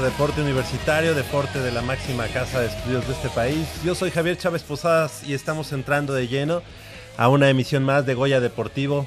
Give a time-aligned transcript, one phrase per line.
[0.00, 3.66] Deporte de la máxima casa de estudios de este país.
[3.84, 6.62] Yo soy Javier Chávez Posadas y estamos entrando de lleno
[7.16, 9.06] a una emisión más de Goya Deportivo.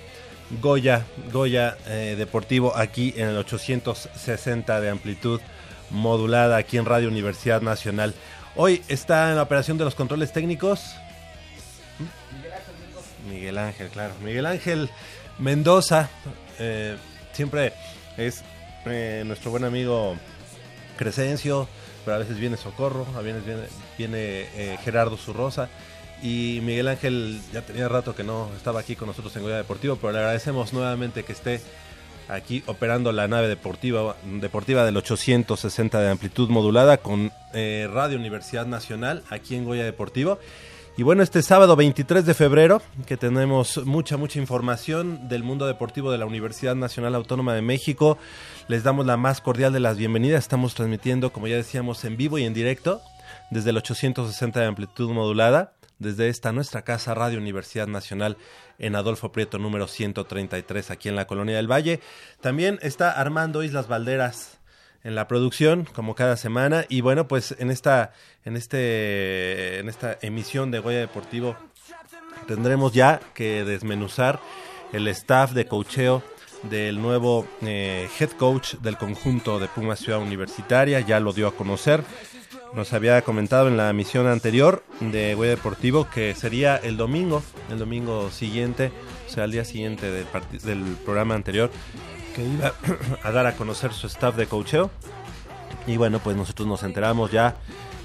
[0.62, 5.42] Goya, Goya eh, Deportivo aquí en el 860 de amplitud
[5.90, 8.14] modulada aquí en Radio Universidad Nacional.
[8.56, 10.96] Hoy está en la operación de los controles técnicos.
[13.30, 14.14] Miguel Ángel, claro.
[14.24, 14.90] Miguel Ángel
[15.38, 16.10] Mendoza,
[16.60, 16.96] eh,
[17.34, 17.74] siempre
[18.16, 18.42] es
[18.86, 20.16] eh, nuestro buen amigo
[20.98, 21.68] Crescencio,
[22.04, 23.64] pero a veces viene Socorro, a veces viene,
[23.98, 24.18] viene
[24.56, 25.70] eh, Gerardo Zurrosa.
[26.22, 29.98] Y Miguel Ángel ya tenía rato que no estaba aquí con nosotros en Goya Deportivo,
[29.98, 31.62] pero le agradecemos nuevamente que esté
[32.28, 38.66] aquí operando la nave deportiva, deportiva del 860 de amplitud modulada con eh, Radio Universidad
[38.66, 40.40] Nacional aquí en Goya Deportivo.
[40.98, 46.12] Y bueno, este sábado 23 de febrero, que tenemos mucha, mucha información del mundo deportivo
[46.12, 48.18] de la Universidad Nacional Autónoma de México,
[48.68, 50.44] les damos la más cordial de las bienvenidas.
[50.44, 53.02] Estamos transmitiendo, como ya decíamos, en vivo y en directo
[53.50, 58.38] desde el 860 de amplitud modulada, desde esta nuestra casa Radio Universidad Nacional
[58.78, 62.02] en Adolfo Prieto número 133 aquí en la Colonia del Valle.
[62.42, 64.60] También está Armando Islas Valderas
[65.04, 68.12] en la producción como cada semana y bueno pues en esta
[68.44, 71.56] en este en esta emisión de Goya Deportivo
[72.48, 74.40] tendremos ya que desmenuzar
[74.92, 76.24] el staff de cocheo
[76.64, 81.56] del nuevo eh, head coach del conjunto de Puma Ciudad Universitaria ya lo dio a
[81.56, 82.04] conocer
[82.74, 87.80] nos había comentado en la emisión anterior de Goya Deportivo que sería el domingo el
[87.80, 88.92] domingo siguiente
[89.28, 90.26] o sea el día siguiente del,
[90.64, 91.72] del programa anterior
[92.38, 92.74] que iba
[93.24, 94.92] a dar a conocer su staff de coacheo.
[95.88, 97.56] Y bueno, pues nosotros nos enteramos ya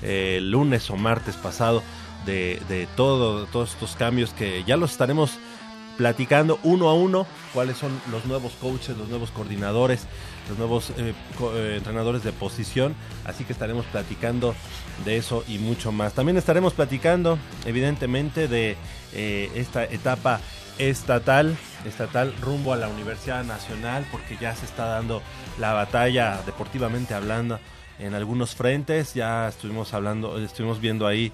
[0.02, 1.82] eh, el lunes o martes pasado
[2.24, 5.38] de, de todo, todos estos cambios que ya los estaremos
[5.96, 10.06] platicando uno a uno cuáles son los nuevos coaches, los nuevos coordinadores,
[10.48, 12.94] los nuevos eh, eh, entrenadores de posición.
[13.24, 14.54] Así que estaremos platicando
[15.04, 16.14] de eso y mucho más.
[16.14, 18.76] También estaremos platicando, evidentemente, de
[19.54, 20.40] esta etapa
[20.78, 25.22] estatal, estatal rumbo a la Universidad Nacional, porque ya se está dando
[25.58, 27.58] la batalla deportivamente hablando
[27.98, 29.14] en algunos frentes.
[29.14, 31.32] Ya estuvimos hablando, estuvimos viendo ahí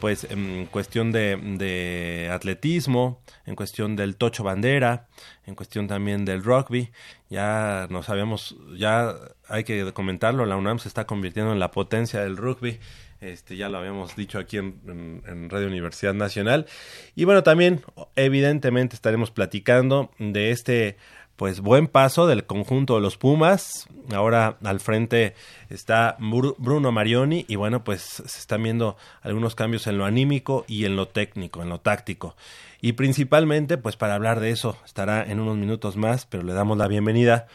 [0.00, 5.06] pues en cuestión de, de, atletismo, en cuestión del tocho bandera,
[5.46, 6.90] en cuestión también del rugby,
[7.30, 9.14] ya nos habíamos, ya
[9.48, 12.78] hay que comentarlo, la UNAM se está convirtiendo en la potencia del rugby
[13.24, 16.66] este, ya lo habíamos dicho aquí en, Radio Universidad Nacional.
[17.14, 17.82] Y bueno, también,
[18.16, 20.96] evidentemente, estaremos platicando de este
[21.36, 23.88] pues buen paso del conjunto de los Pumas.
[24.12, 25.34] Ahora al frente
[25.70, 30.84] está Bruno Marioni y bueno, pues se están viendo algunos cambios en lo anímico y
[30.84, 32.36] en lo técnico, en lo táctico.
[32.80, 36.76] Y principalmente, pues para hablar de eso, estará en unos minutos más, pero le damos
[36.76, 37.46] la bienvenida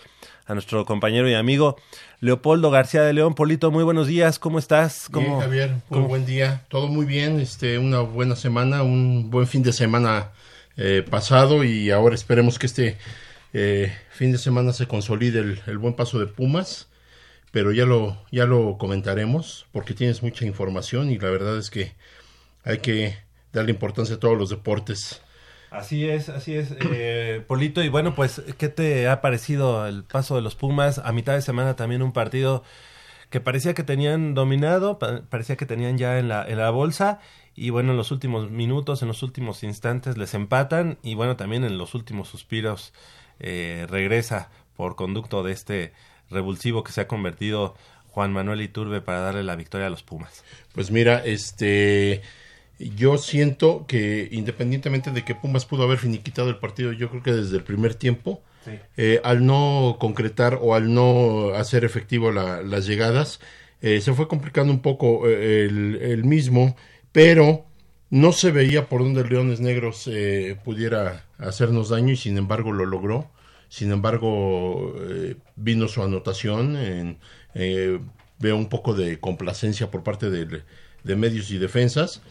[0.47, 1.77] a nuestro compañero y amigo
[2.19, 3.35] Leopoldo García de León.
[3.35, 5.07] Polito, muy buenos días, ¿cómo estás?
[5.11, 9.45] ¿Cómo, bien, Javier, muy buen día, todo muy bien, este, una buena semana, un buen
[9.45, 10.31] fin de semana
[10.75, 12.97] eh, pasado y ahora esperemos que este
[13.53, 16.87] eh, fin de semana se consolide el, buen paso de Pumas,
[17.51, 21.93] pero ya lo, ya lo comentaremos porque tienes mucha información y la verdad es que
[22.63, 23.17] hay que
[23.53, 25.21] darle importancia a todos los deportes
[25.71, 27.83] Así es, así es, eh, Polito.
[27.83, 30.97] Y bueno, pues, ¿qué te ha parecido el paso de los Pumas?
[30.99, 32.63] A mitad de semana también un partido
[33.29, 37.19] que parecía que tenían dominado, parecía que tenían ya en la, en la bolsa.
[37.55, 40.97] Y bueno, en los últimos minutos, en los últimos instantes les empatan.
[41.03, 42.91] Y bueno, también en los últimos suspiros
[43.39, 45.93] eh, regresa por conducto de este
[46.29, 47.75] revulsivo que se ha convertido
[48.07, 50.43] Juan Manuel Iturbe para darle la victoria a los Pumas.
[50.73, 52.21] Pues mira, este
[52.79, 57.33] yo siento que independientemente de que Pumas pudo haber finiquitado el partido, yo creo que
[57.33, 58.41] desde el primer tiempo,
[58.97, 63.39] eh, al no concretar o al no hacer efectivo las llegadas,
[63.81, 66.75] eh, se fue complicando un poco eh, el, mismo,
[67.11, 67.65] pero
[68.09, 70.09] no se veía por dónde Leones Negros
[70.63, 73.29] pudiera hacernos daño y sin embargo lo logró.
[73.69, 74.95] Sin embargo,
[75.55, 76.75] vino su anotación.
[76.75, 77.19] En,
[78.39, 82.21] veo un poco de complacencia por parte de, medios y defensas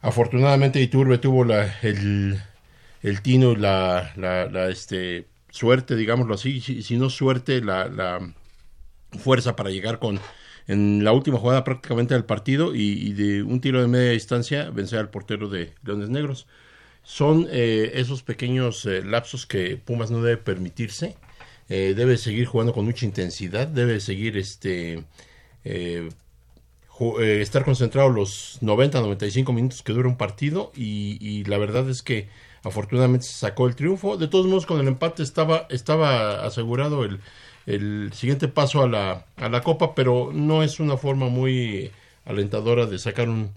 [0.00, 2.40] Afortunadamente Iturbe tuvo la, el,
[3.02, 8.20] el tino y la, la, este, suerte, digámoslo así, si, no suerte, la,
[9.18, 10.20] fuerza para llegar con
[10.68, 14.98] en la última jugada prácticamente del partido y, de un tiro de media distancia vencer
[15.00, 16.46] al portero de Leones Negros.
[17.02, 21.16] Son eh, esos pequeños eh, lapsos que Pumas no debe permitirse.
[21.70, 25.04] Eh, debe seguir jugando con mucha intensidad, debe seguir este
[27.00, 32.02] eh, estar concentrado los 90, 95 minutos que dura un partido y, la verdad es
[32.02, 32.28] que
[32.64, 34.16] afortunadamente se sacó el triunfo.
[34.16, 37.20] De todos modos, con el empate estaba, estaba asegurado el,
[37.68, 41.90] el siguiente paso a la, a la Copa, pero no es una forma muy
[42.24, 43.50] alentadora de sacar un,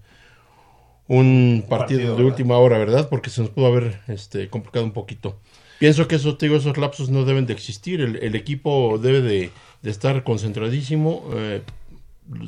[1.07, 3.07] un partido, de última hora, ¿verdad?
[3.09, 5.39] Porque se nos pudo haber este, complicado un poquito.
[5.79, 8.01] Pienso que esos, digo, esos lapsos no deben de existir.
[8.01, 9.49] El, el equipo debe de,
[9.81, 11.23] de estar concentradísimo.
[11.33, 11.61] Eh,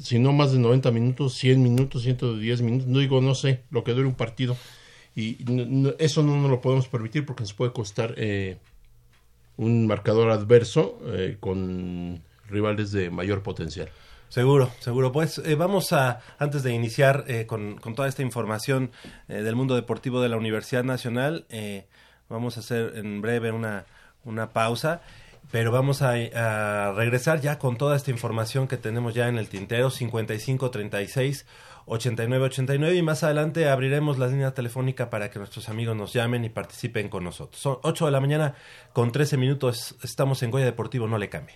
[0.02, 3.86] si no más de 90 minutos, 100 minutos, 110 minutos, no digo, no sé, lo
[3.86, 4.58] que dure un partido.
[5.16, 5.38] Y
[6.00, 8.58] eso no nos lo podemos permitir porque nos puede costar eh,
[9.58, 13.90] un marcador adverso eh, con rivales de mayor potencial.
[14.30, 15.12] Seguro, seguro.
[15.12, 18.92] Pues eh, vamos a, antes de iniciar con, con, toda esta información
[19.28, 21.46] del mundo deportivo de la Universidad Nacional,
[22.30, 23.86] vamos a hacer en breve una,
[24.26, 25.02] una pausa
[25.52, 29.50] pero vamos a, a, regresar ya con toda esta información que tenemos ya en el
[29.50, 31.46] tintero 5536
[31.86, 36.50] 8989 y más adelante abriremos la línea telefónica para que nuestros amigos nos llamen y
[36.50, 37.62] participen con nosotros.
[37.62, 38.56] Son 8 de la mañana
[38.94, 41.56] con 13 minutos, estamos en Goya Deportivo, no le cambie.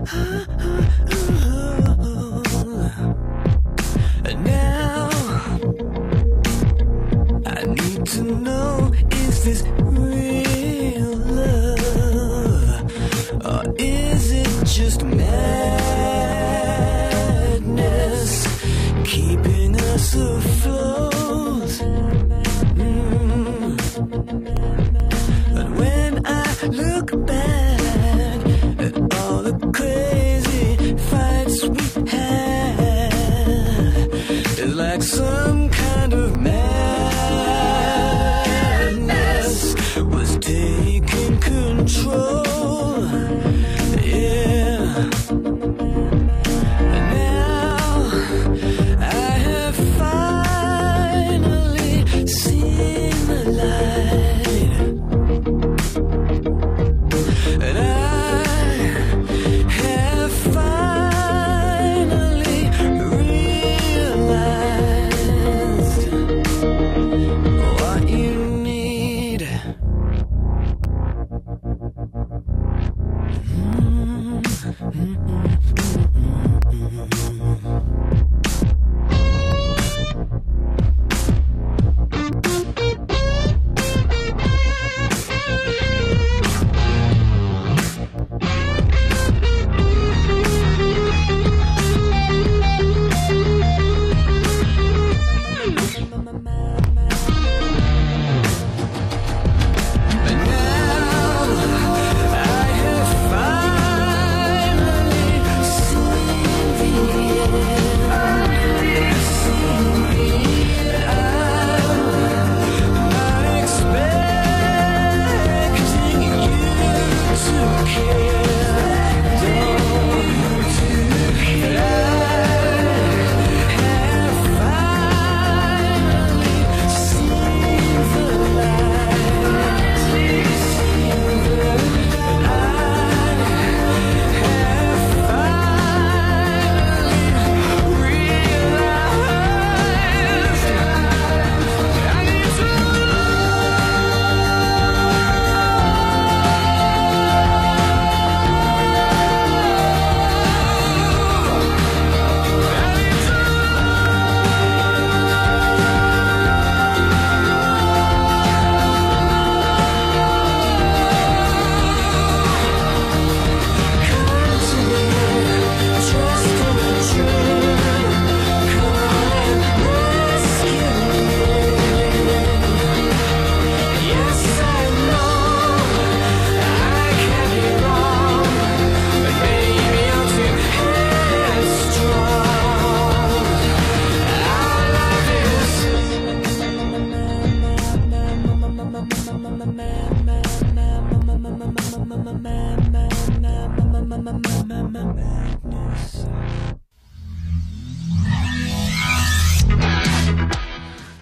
[0.00, 0.08] Now
[7.44, 12.90] I need to know is this real love
[13.44, 15.36] or is it just madness
[19.04, 20.89] keeping us afloat?
[35.00, 35.59] some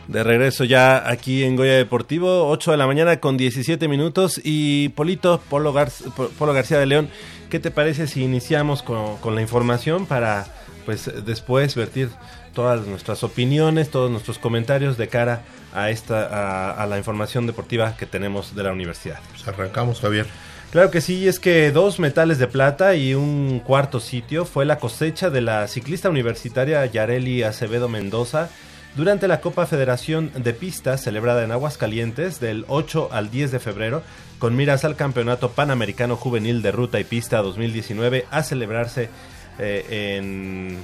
[0.09, 4.41] De regreso ya aquí en Goya Deportivo, 8 de la mañana con 17 minutos.
[4.43, 5.75] Y Polito, Polo,
[6.39, 7.11] Polo García de León,
[7.51, 10.47] ¿qué te parece si iniciamos con, la información para
[10.87, 12.09] pues después vertir
[12.55, 15.43] todas nuestras opiniones, todos nuestros comentarios de cara
[15.75, 19.21] a esta a, la información deportiva que tenemos de la universidad?
[19.33, 20.27] Pues arrancamos, Javier.
[20.71, 24.79] Claro que sí, es que dos metales de plata y un cuarto sitio fue la
[24.79, 28.49] cosecha de la ciclista universitaria Yareli Acevedo Mendoza
[28.99, 34.03] durante la Copa Federación de Pistas celebrada en Aguascalientes del 8 al 10 de febrero,
[34.41, 39.09] con miras al Campeonato Panamericano Juvenil de Ruta y Pista 2019 a celebrarse
[39.61, 40.79] eh, en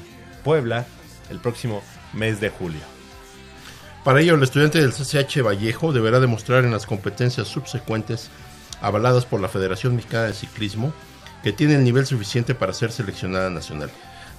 [0.44, 0.86] Puebla
[1.28, 2.82] el próximo mes de julio.
[4.04, 8.30] Para ello, el estudiante del CCH Vallejo deberá demostrar en las competencias subsecuentes
[8.80, 10.94] avaladas por la Federación Mexicana de Ciclismo
[11.42, 13.90] que tiene el nivel suficiente para ser seleccionada nacional.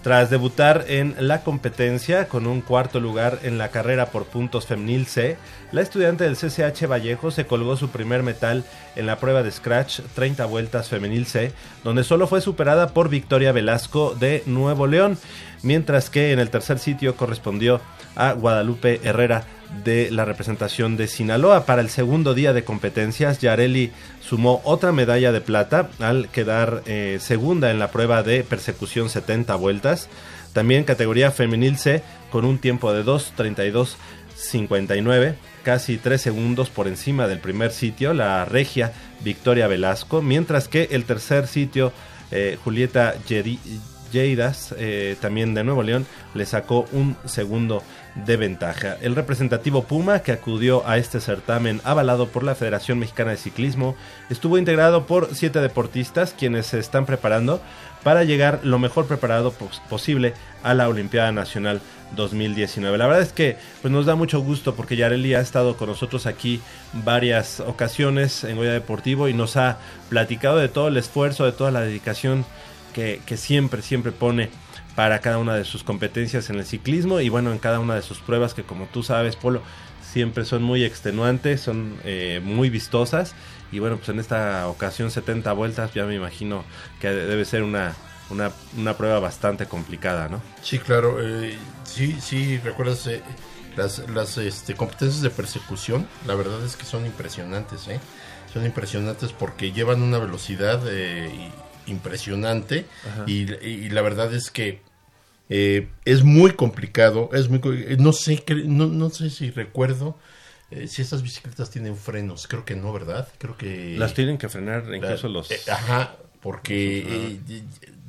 [0.05, 5.07] Tras debutar en la competencia con un cuarto lugar en la carrera por puntos femenil
[5.07, 5.35] C,
[5.71, 8.63] la estudiante del CCH Vallejo se colgó su primer metal
[8.95, 13.51] en la prueba de Scratch 30 vueltas femenil C, donde solo fue superada por Victoria
[13.51, 15.17] Velasco de Nuevo León,
[15.63, 17.81] mientras que en el tercer sitio correspondió
[18.15, 19.43] a Guadalupe Herrera
[19.84, 21.65] de la representación de Sinaloa.
[21.65, 23.91] Para el segundo día de competencias, Yareli
[24.22, 29.55] sumó otra medalla de plata al quedar eh, segunda en la prueba de persecución 70
[29.55, 30.10] vueltas.
[30.53, 37.39] También categoría femenil C con un tiempo de 2.32.59, casi 3 segundos por encima del
[37.39, 41.91] primer sitio, la regia Victoria Velasco, mientras que el tercer sitio,
[42.31, 43.15] eh, Julieta
[44.12, 47.84] Yeidas, eh, también de Nuevo León, le sacó un segundo
[48.15, 48.98] de ventaja.
[49.01, 53.95] El representativo Puma, que acudió a este certamen avalado por la Federación Mexicana de Ciclismo,
[54.29, 57.62] estuvo integrado por siete deportistas quienes se están preparando
[58.03, 59.51] para llegar lo mejor preparado
[59.89, 61.81] posible a la Olimpiada Nacional
[62.15, 62.98] 2019.
[62.98, 66.25] La verdad es que pues nos da mucho gusto porque Yareli ha estado con nosotros
[66.25, 66.62] aquí
[66.93, 69.79] varias ocasiones en Goya Deportivo y nos ha
[70.10, 72.45] platicado de todo el esfuerzo, de toda la dedicación
[72.93, 74.50] que, que siempre, siempre pone
[74.95, 78.01] para cada una de sus competencias en el ciclismo y bueno, en cada una de
[78.01, 79.61] sus pruebas que como tú sabes, Polo,
[80.01, 83.35] siempre son muy extenuantes, son eh, muy vistosas
[83.71, 86.63] y bueno, pues en esta ocasión 70 vueltas ya me imagino
[87.01, 87.93] que debe ser una,
[88.29, 90.41] una, una prueba bastante complicada, ¿no?
[90.61, 93.21] Sí, claro, eh, sí, sí, recuerdas eh,
[93.75, 97.99] las, las este, competencias de persecución, la verdad es que son impresionantes, ¿eh?
[98.53, 100.81] Son impresionantes porque llevan una velocidad
[101.87, 102.85] impresionante
[103.27, 103.45] y,
[103.89, 104.81] la verdad es que
[105.49, 107.59] eh, es muy complicado, es muy
[107.99, 110.17] no sé no, no sé si recuerdo
[110.71, 113.27] eh, si estas bicicletas tienen frenos, creo que no, ¿verdad?
[113.37, 117.39] Creo que las tienen que frenar incluso los eh, ajá, porque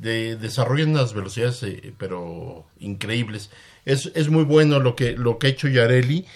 [0.00, 1.64] desarrollan unas velocidades
[1.98, 3.50] pero increíbles.
[3.84, 6.26] Es, es muy bueno lo que lo que ha hecho Yareli.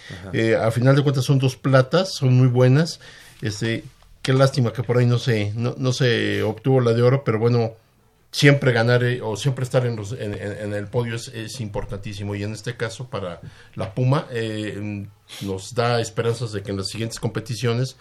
[0.58, 3.00] a final de cuentas son dos platas, son muy buenas.
[3.42, 3.84] Este
[4.22, 7.38] qué lástima que por ahí no se, no, no se obtuvo la de oro, pero
[7.38, 7.74] bueno,
[8.30, 10.34] siempre ganar eh, o siempre estar en, los, en,
[10.72, 13.40] el podio es, importantísimo y en este caso para
[13.74, 15.06] la Puma eh,
[15.42, 17.96] nos da esperanzas de que en las siguientes competiciones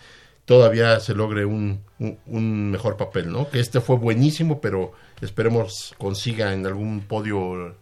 [0.46, 3.50] todavía se logre un, un, mejor papel, ¿no?
[3.50, 7.76] Que este fue buenísimo, pero esperemos consiga en algún podio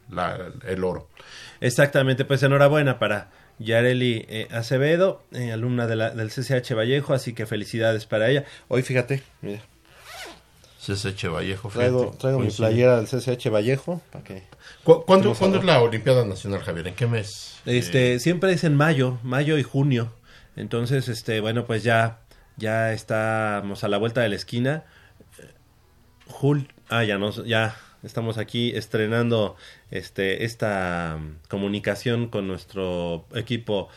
[0.68, 1.08] el oro.
[1.62, 7.34] Exactamente, pues enhorabuena para Yareli eh, Acevedo, eh, alumna de la, del CCH Vallejo, así
[7.34, 8.46] que felicidades para ella.
[8.68, 9.62] Hoy fíjate, mira.
[10.86, 14.02] CCH Vallejo, Traigo, traigo mi playera del CCH Vallejo.
[14.12, 14.44] Para que
[14.84, 16.88] ¿Cuándo, es la Olimpiada Nacional, Javier?
[16.88, 17.58] ¿En qué mes?
[17.66, 20.14] Este, eh, Siempre es en mayo, mayo y junio.
[20.56, 22.20] Entonces, este, bueno, pues ya,
[22.56, 24.86] ya estamos a la vuelta de la esquina.
[26.28, 29.58] Jul, ah, ya, nos, ya estamos aquí estrenando
[29.92, 33.90] este, esta mm, comunicación con nuestro equipo,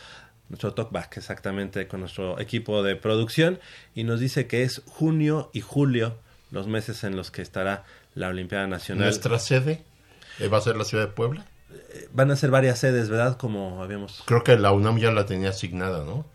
[0.49, 3.59] nuestro talkback exactamente, con nuestro equipo de producción
[3.95, 6.17] y nos dice que es junio y julio
[6.51, 7.83] los meses en los que estará
[8.15, 9.05] la Olimpiada Nacional.
[9.05, 9.83] ¿Nuestra sede
[10.39, 11.45] eh, va a ser la ciudad de Puebla?
[11.71, 13.37] Eh, van a ser varias sedes, ¿verdad?
[13.37, 14.23] Como habíamos...
[14.25, 16.25] Creo que la UNAM ya la tenía asignada, ¿no?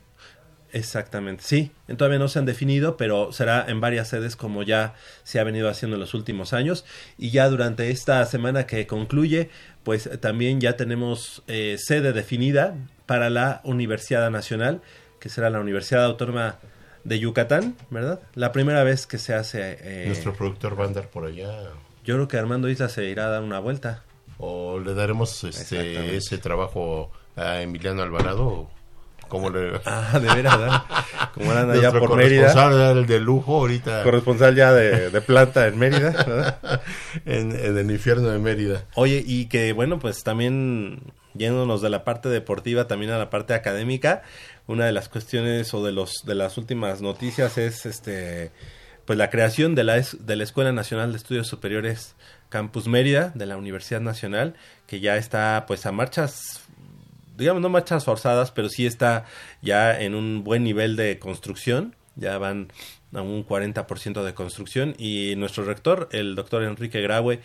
[0.72, 1.70] Exactamente, sí.
[1.96, 5.68] Todavía no se han definido, pero será en varias sedes como ya se ha venido
[5.68, 6.84] haciendo en los últimos años.
[7.18, 9.50] Y ya durante esta semana que concluye,
[9.84, 12.76] pues también ya tenemos eh, sede definida
[13.06, 14.82] para la Universidad Nacional,
[15.20, 16.58] que será la Universidad Autónoma
[17.04, 18.20] de Yucatán, ¿verdad?
[18.34, 19.78] La primera vez que se hace...
[19.80, 21.70] Eh, Nuestro productor va a andar por allá.
[22.04, 24.02] Yo creo que Armando Isla se irá a dar una vuelta.
[24.38, 28.68] O le daremos este, ese trabajo a Emiliano Alvarado
[29.28, 29.80] como le...
[29.86, 30.82] Ah, de veras,
[31.34, 32.52] Como eran allá por Mérida.
[32.52, 34.02] Corresponsal de lujo ahorita.
[34.02, 36.82] Corresponsal ya de, planta en Mérida,
[37.24, 38.84] en, el infierno de Mérida.
[38.94, 41.00] Oye, y que bueno, pues también
[41.34, 44.22] yéndonos de la parte deportiva también a la parte académica,
[44.66, 48.50] una de las cuestiones o de los de las últimas noticias es este
[49.04, 52.16] pues la creación de la de la Escuela Nacional de Estudios Superiores
[52.48, 54.54] Campus Mérida de la Universidad Nacional
[54.86, 56.65] que ya está pues a marchas
[57.36, 59.24] digamos, no marchas forzadas, pero sí está
[59.62, 62.68] ya en un buen nivel de construcción, ya van
[63.12, 67.40] a un 40% de construcción y nuestro rector, el doctor Enrique Graue,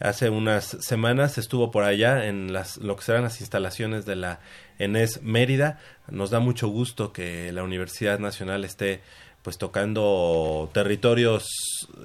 [0.00, 4.40] hace unas semanas estuvo por allá en las, lo que serán las instalaciones de la
[4.78, 5.78] ENES Mérida.
[6.08, 9.00] Nos da mucho gusto que la Universidad Nacional esté
[9.42, 11.48] pues tocando territorios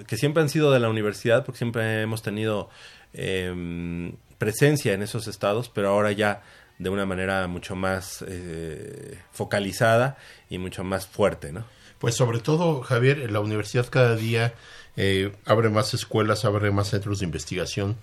[0.08, 2.69] que siempre han sido de la universidad, porque siempre hemos tenido
[3.13, 6.41] em, presencia en esos estados, pero ahora ya
[6.79, 10.17] de una manera mucho más eh, focalizada
[10.49, 11.65] y mucho más fuerte, ¿no?
[11.99, 14.53] Pues sobre todo, Javier, la universidad cada día
[14.95, 17.97] eh, abre más escuelas, abre más centros de investigación,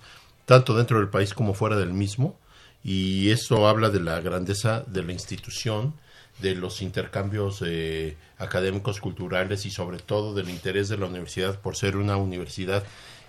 [0.45, 2.37] tanto dentro del país como fuera del mismo,
[2.83, 5.93] y eso habla de la grandeza de la institución,
[6.39, 11.77] de los intercambios eh, académicos, culturales y sobre todo del interés de la universidad por
[11.77, 12.83] ser una universidad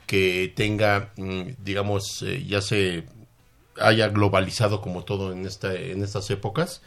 [0.06, 3.04] que tenga, mm, digamos, eh, ya se
[3.80, 6.82] haya globalizado como todo en, esta, en estas épocas.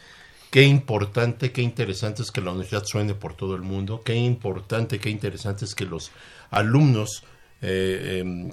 [0.52, 4.02] Qué importante, qué interesante es que la universidad suene por todo el mundo.
[4.04, 6.12] Qué importante, qué interesante es que los
[6.49, 7.23] alumnos
[7.62, 8.52] eh, em,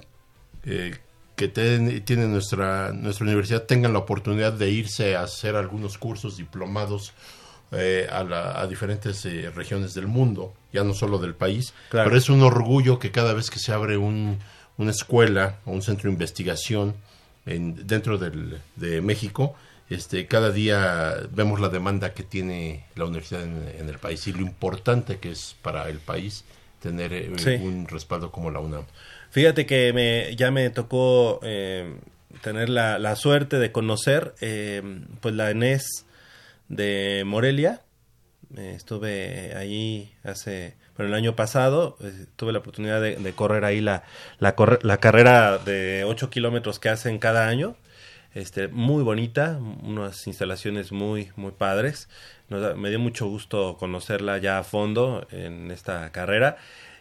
[0.65, 0.95] eh,
[1.35, 7.13] que tienen nuestra, nuestra universidad tengan la oportunidad de irse a hacer algunos cursos diplomados
[7.71, 9.23] eh, a, diferentes
[9.53, 11.73] regiones del mundo, ya no solo del país.
[11.91, 14.39] Pero es un orgullo que cada vez que se abre un,
[14.77, 16.95] una escuela o un centro de investigación
[17.47, 19.55] en, dentro del, de México,
[19.89, 24.41] este, cada día vemos la demanda que tiene la universidad en, el país y lo
[24.41, 26.43] importante que es para el país
[26.81, 27.31] tener eh,
[27.61, 28.83] un respaldo como la UNAM.
[29.31, 31.95] Fíjate que me, ya me tocó eh,
[32.41, 34.81] tener la, la, suerte de conocer eh,
[35.21, 36.05] pues la ENES
[36.67, 37.81] de Morelia.
[38.55, 44.03] estuve allí hace pero el año pasado eh, tuve la oportunidad de, correr ahí la,
[44.39, 47.75] la, la carrera de 8 kilómetros que hacen cada año.
[48.33, 52.09] Este, muy bonita, unas instalaciones muy, muy padres.
[52.49, 56.57] me dio mucho gusto conocerla ya a fondo en esta carrera.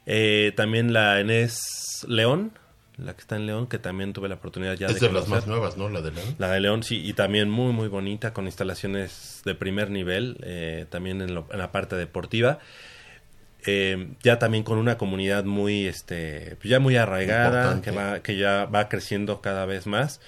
[0.06, 2.52] Eh, también la Enes León,
[2.96, 5.46] la que está en León, que también tuve la oportunidad ya es de, las más
[5.46, 5.88] nuevas, ¿no?
[5.88, 6.34] La de León.
[6.38, 10.86] La de León, sí, y también muy, muy bonita, con instalaciones de primer nivel, eh,
[10.88, 12.60] también en, en, la parte deportiva.
[13.66, 18.36] Eh, ya también con una comunidad muy, este, pues ya muy arraigada, que, va, que
[18.36, 20.20] ya va creciendo cada vez más.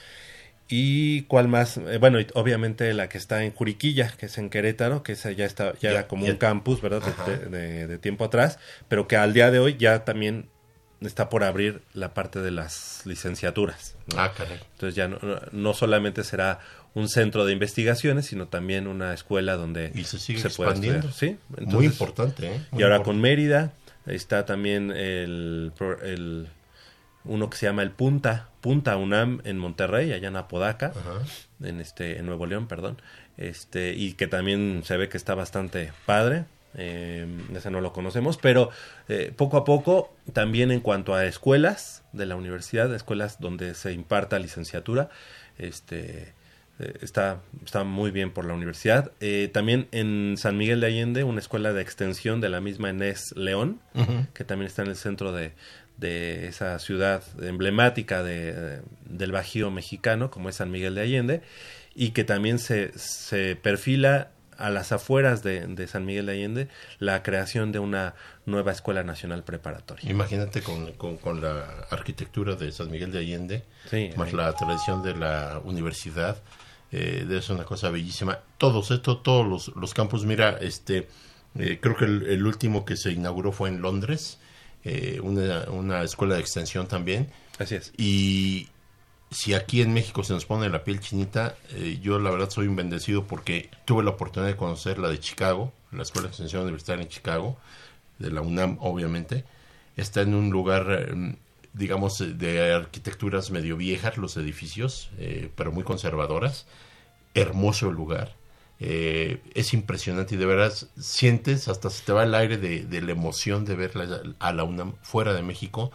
[0.68, 5.02] Y cuál más, eh, bueno, obviamente la que está en Juriquilla, que es en Querétaro,
[5.02, 7.00] que esa ya está, ya, era como un campus, ¿verdad?
[7.48, 10.50] De, tiempo atrás, pero que al día de hoy ya también
[11.00, 13.96] está por abrir la parte de las licenciaturas.
[14.16, 14.60] Ah, caray.
[14.72, 15.18] Entonces ya no,
[15.52, 16.58] no solamente será
[16.94, 21.10] un centro de investigaciones, sino también una escuela donde y se sigue expandiendo.
[21.12, 21.36] ¿sí?
[21.60, 22.46] Muy importante.
[22.46, 22.60] ¿eh?
[22.76, 23.72] y ahora con Mérida
[24.06, 25.72] está también el,
[26.02, 26.48] el,
[27.24, 30.92] uno que se llama el Punta, Punta UNAM en Monterrey, allá en Apodaca,
[31.62, 33.00] en este en Nuevo León, perdón,
[33.36, 36.44] este y que también se ve que está bastante padre.
[36.74, 38.70] Eh, ese no lo conocemos, pero
[39.08, 43.92] eh, poco a poco también en cuanto a escuelas de la universidad, escuelas donde se
[43.92, 45.08] imparta licenciatura,
[45.56, 46.34] este
[47.00, 49.12] está, está muy bien por la universidad.
[49.20, 53.34] Eh, también en San Miguel de Allende, una escuela de extensión de la misma Enes
[53.36, 53.80] León,
[54.34, 55.52] que también está en el centro de,
[55.96, 61.42] de esa ciudad emblemática de, del Bajío mexicano, como es San Miguel de Allende,
[61.94, 67.22] y que también se, se perfila a las afueras de, San Miguel de Allende la
[67.22, 68.14] creación de una
[68.44, 70.10] nueva escuela nacional preparatoria.
[70.10, 73.64] Imagínate con, con, la arquitectura de San Miguel de Allende,
[74.16, 76.38] más la tradición de la universidad,
[76.92, 78.38] eh, ser una cosa bellísima.
[78.56, 81.08] Todos, esto, todos los, los campus, mira, este,
[81.58, 84.38] eh, creo que el, último que se inauguró fue en Londres,
[84.84, 87.30] eh, una, una, escuela de extensión también.
[87.58, 87.92] Así es.
[87.96, 88.68] Y
[89.30, 92.66] si aquí en México se nos pone la piel chinita, eh, yo la verdad soy
[92.66, 96.62] un bendecido porque tuve la oportunidad de conocer la de Chicago, la Escuela de Extensión
[96.62, 97.58] Universitaria en Chicago,
[98.18, 99.44] de la UNAM, obviamente.
[99.96, 100.86] Está en un lugar
[101.72, 106.66] digamos, eh, de arquitecturas medio viejas los edificios, eh, pero muy conservadoras.
[107.34, 108.34] Hermoso lugar.
[108.80, 113.12] Eh, es impresionante y de verdad sientes, hasta se te va el aire de, la
[113.12, 113.92] emoción de ver
[114.38, 115.90] a la UNAM fuera de México.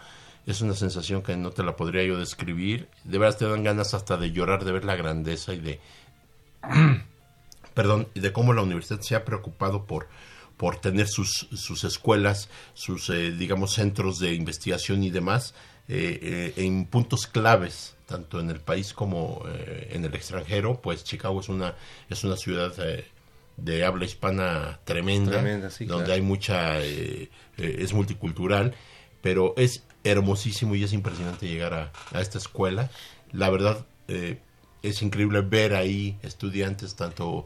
[0.46, 2.90] Es una sensación que no te la podría yo describir.
[3.06, 5.80] De verdad te dan ganas hasta de llorar, de ver la grandeza y de...
[7.74, 10.08] perdón, de cómo la universidad se ha preocupado por
[10.58, 15.54] por tener sus, sus escuelas, sus, digamos, centros de investigación y demás,
[15.90, 21.04] eh, eh, en puntos claves tanto en el país como eh, en el extranjero pues
[21.04, 21.76] Chicago es una
[22.10, 22.74] es una ciudad
[23.58, 25.44] de habla hispana tremenda,
[25.82, 28.74] donde hay mucha es multicultural
[29.22, 32.90] pero es hermosísimo y es impresionante llegar a, a esta escuela.
[33.34, 37.46] La verdad es increíble ver ahí estudiantes tanto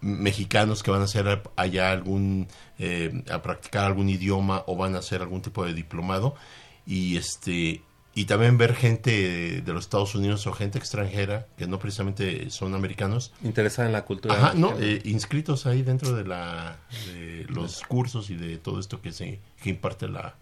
[0.00, 2.48] mexicanos que van a hacer allá algún
[3.30, 6.34] a practicar algún idioma o van a hacer algún tipo de diplomado.
[6.86, 7.82] Y este
[8.14, 12.74] y también ver gente de los Estados Unidos o gente extranjera que no precisamente son
[12.74, 13.32] americanos.
[13.42, 18.28] Interesada en la cultura Ajá, no eh, inscritos ahí dentro de la de los cursos
[18.30, 20.34] y de todo esto que se que imparte la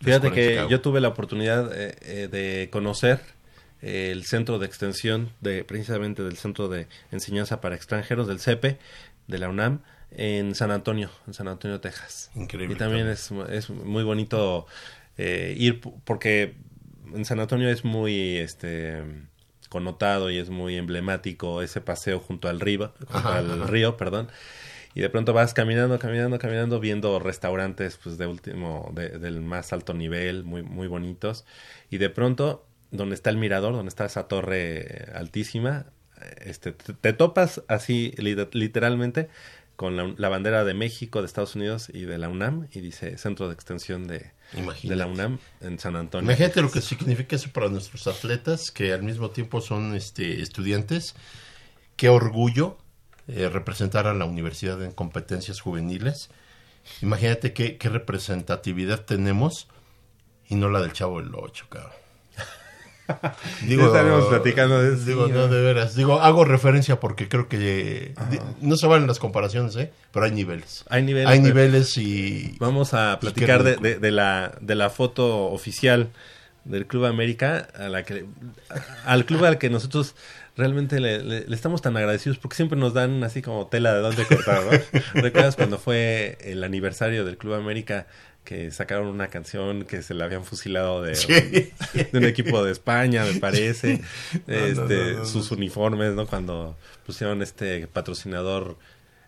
[0.00, 3.20] fíjate que yo tuve la oportunidad eh, eh, de conocer
[3.82, 8.78] el centro de extensión de precisamente del centro de enseñanza para extranjeros del CEPE
[9.26, 9.80] de la UNAM
[10.12, 14.66] en San Antonio en San Antonio Texas increíble y también es, es muy bonito
[15.18, 16.54] eh, ir porque
[17.14, 19.02] en San Antonio es muy este
[19.68, 23.66] connotado y es muy emblemático ese paseo junto al río, junto Ajá, al ajá.
[23.70, 24.28] río, perdón.
[24.94, 29.72] Y de pronto vas caminando, caminando, caminando, viendo restaurantes pues de último, de- del más
[29.72, 31.44] alto nivel, muy, muy bonitos.
[31.90, 35.86] Y de pronto, donde está el mirador, donde está esa torre altísima,
[36.40, 39.28] este, te, topas así li- literalmente
[39.76, 43.16] con la, la bandera de México, de Estados Unidos y de la UNAM, y dice
[43.16, 44.32] Centro de Extensión de
[44.82, 46.30] la UNAM en San Antonio.
[46.30, 51.14] Imagínate lo que significa eso para nuestros atletas, que al mismo tiempo son este, estudiantes.
[51.96, 52.76] Qué orgullo
[53.28, 56.28] eh, representar a la universidad en competencias juveniles.
[57.00, 59.68] Imagínate qué, qué representatividad tenemos
[60.48, 61.92] y no la del Chavo del Ocho, cabrón.
[63.66, 65.04] Ya estaremos platicando de eso.
[65.04, 65.94] Digo, Sí, no, de veras.
[65.94, 69.90] Digo, hago referencia porque creo que di- no se valen las comparaciones, ¿eh?
[70.12, 70.84] Pero hay niveles.
[70.88, 71.28] Hay niveles.
[71.28, 72.56] Hay niveles y...
[72.58, 76.08] Vamos a platicar de, de- de la, de la foto oficial
[76.64, 78.26] del Club América, a la que,
[79.06, 80.14] al club al que nosotros
[80.56, 84.00] realmente le, le- le estamos tan agradecidos porque siempre nos dan así como tela de
[84.00, 85.00] dónde cortar, ¿no?
[85.22, 88.06] ¿Recuerdas cuando fue el aniversario del Club América
[88.44, 91.32] que sacaron una canción que se la habían fusilado de, Sí.
[91.32, 94.00] de un equipo de España, me parece,
[94.46, 96.26] No, este, no, no, sus uniformes, ¿no?
[96.26, 96.76] Cuando
[97.06, 98.76] pusieron este patrocinador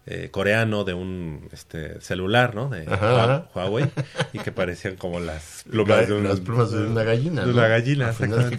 [0.07, 2.69] eh, coreano de un este celular, ¿no?
[2.69, 3.49] De Ajá, Hua- ajá.
[3.55, 3.91] Huawei
[4.33, 7.45] y que parecían como las plumas de un- las plumas de una gallina.
[7.45, 8.59] de una gallina, exactamente.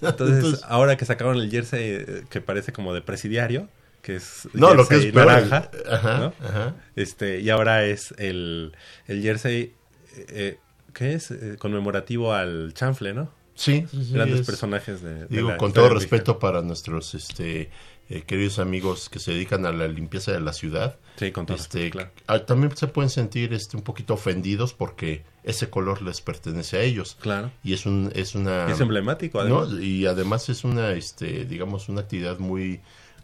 [0.00, 3.68] Entonces, ahora que sacaron el jersey eh, que parece como de presidiario,
[4.00, 6.32] que es no, lo que jersey es naranja, Ajá, ¿no?
[6.48, 6.74] ajá.
[6.96, 8.72] Este, y ahora es el,
[9.08, 9.74] el jersey
[10.28, 10.58] eh,
[10.94, 11.30] ¿qué es?
[11.30, 13.30] Eh, conmemorativo al chanfle, ¿no?
[13.54, 16.00] Sí, Grandes es- personajes de, de Digo, la con todo mexicana.
[16.00, 17.70] respeto para nuestros este,
[18.08, 20.96] eh, queridos amigos que se dedican a la limpieza de la ciudad.
[21.16, 22.10] Sí, con todo Este, respeto, claro.
[22.28, 26.82] ah, también se pueden sentir este, un poquito ofendidos porque ese color les pertenece a
[26.82, 27.16] ellos.
[27.20, 27.50] Claro.
[27.64, 28.70] Y es, un, es una...
[28.70, 29.62] Es emblemático, ¿no?
[29.62, 29.82] además.
[29.82, 32.80] Y además es una, este, digamos, una actividad muy,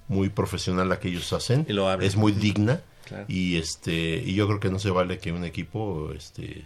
[0.09, 1.65] muy profesional la que ellos hacen.
[1.69, 2.09] Y lo abren.
[2.09, 2.81] Es muy digna.
[3.05, 3.27] Claro.
[3.29, 6.65] Y este y yo creo que no se vale que un equipo este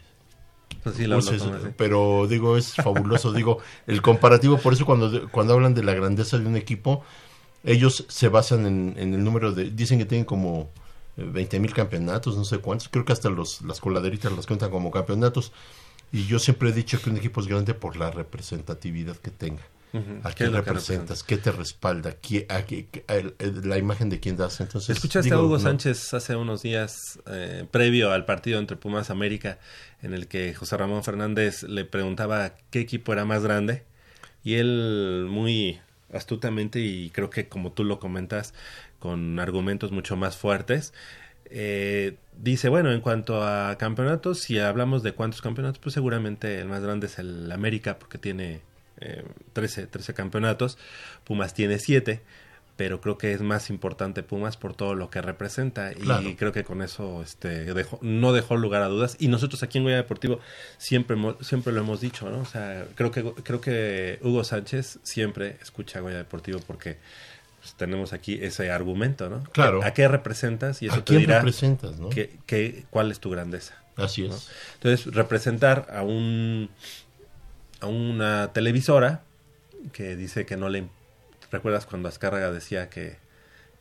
[0.95, 1.69] sí, así.
[1.77, 3.33] pero digo es fabuloso.
[3.33, 7.03] Digo el comparativo por eso cuando cuando hablan de la grandeza de un equipo
[7.65, 10.71] ellos se basan en, en el número de dicen que tienen como
[11.17, 14.91] 20 mil campeonatos no sé cuántos creo que hasta los las coladeritas las cuentan como
[14.91, 15.53] campeonatos.
[16.11, 19.63] Y yo siempre he dicho que un equipo es grande por la representatividad que tenga
[20.23, 21.23] ¿A ¿Qué quién representas?
[21.23, 22.13] ¿Qué te respalda?
[22.21, 24.61] ¿Qué- a a- la imagen de quién das?
[24.61, 25.61] Entonces, ¿Escuchaste digo, a Hugo no.
[25.61, 29.59] Sánchez hace unos días, eh, previo al partido entre Pumas América,
[30.03, 33.85] en el que José Ramón Fernández le preguntaba qué equipo era más grande?
[34.45, 35.81] Y él muy
[36.13, 38.55] astutamente, y creo que como tú lo comentas,
[38.99, 40.93] con argumentos mucho más fuertes,
[41.51, 46.69] eh, dice, bueno, en cuanto a campeonatos, si hablamos de cuántos campeonatos, pues seguramente el
[46.69, 48.61] más grande es el América, porque tiene
[49.01, 50.79] eh, 13, 13 campeonatos,
[51.25, 52.21] Pumas tiene 7,
[52.77, 56.29] pero creo que es más importante Pumas por todo lo que representa Claro.
[56.29, 59.79] y creo que con eso este dejó- no dejó lugar a dudas y nosotros aquí
[59.79, 60.39] en Goya Deportivo
[60.79, 65.57] siempre siempre lo hemos dicho no o sea creo que creo que Hugo Sánchez siempre
[65.61, 66.99] escucha Goya Deportivo porque
[67.61, 69.83] pues, tenemos aquí ese argumento no Claro.
[69.83, 71.99] a qué representas y eso ¿A te quién dirá representas?
[71.99, 72.11] ¿no?
[72.11, 74.37] qué- cuál es tu grandeza Así ¿no?
[74.37, 74.49] es.
[74.75, 76.71] Entonces, representar a un
[77.81, 79.23] a una televisora
[79.93, 80.89] que dice que no le
[81.51, 83.17] recuerdas cuando Azcárraga decía que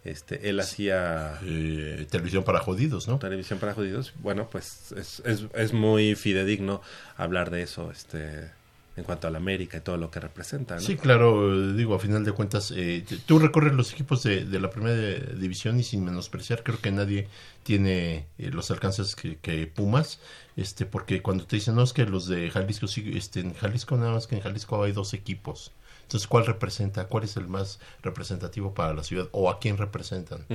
[0.03, 3.19] este él hacía Eh, televisión para jodidos, ¿no?
[3.19, 6.81] televisión para judíos, bueno, pues es, es, es muy fidedigno
[7.17, 8.51] hablar de eso este
[8.97, 10.81] en cuanto a la América y todo lo que representa, ¿no?
[10.81, 14.71] Sí, claro, digo, a final de cuentas, eh, tú recorres los equipos de, de la
[14.71, 14.97] primera
[15.35, 17.27] división y sin menospreciar, creo que nadie
[17.61, 20.19] tiene eh, los alcances que, que Pumas,
[20.55, 23.95] este, porque cuando te dicen, no, es que los de Jalisco, sí, este, en Jalisco
[23.97, 25.71] nada más que en Jalisco hay dos equipos.
[26.01, 27.05] Entonces, ¿cuál representa?
[27.05, 29.27] ¿Cuál es el más representativo para la ciudad?
[29.33, 30.45] ¿O a quién representan?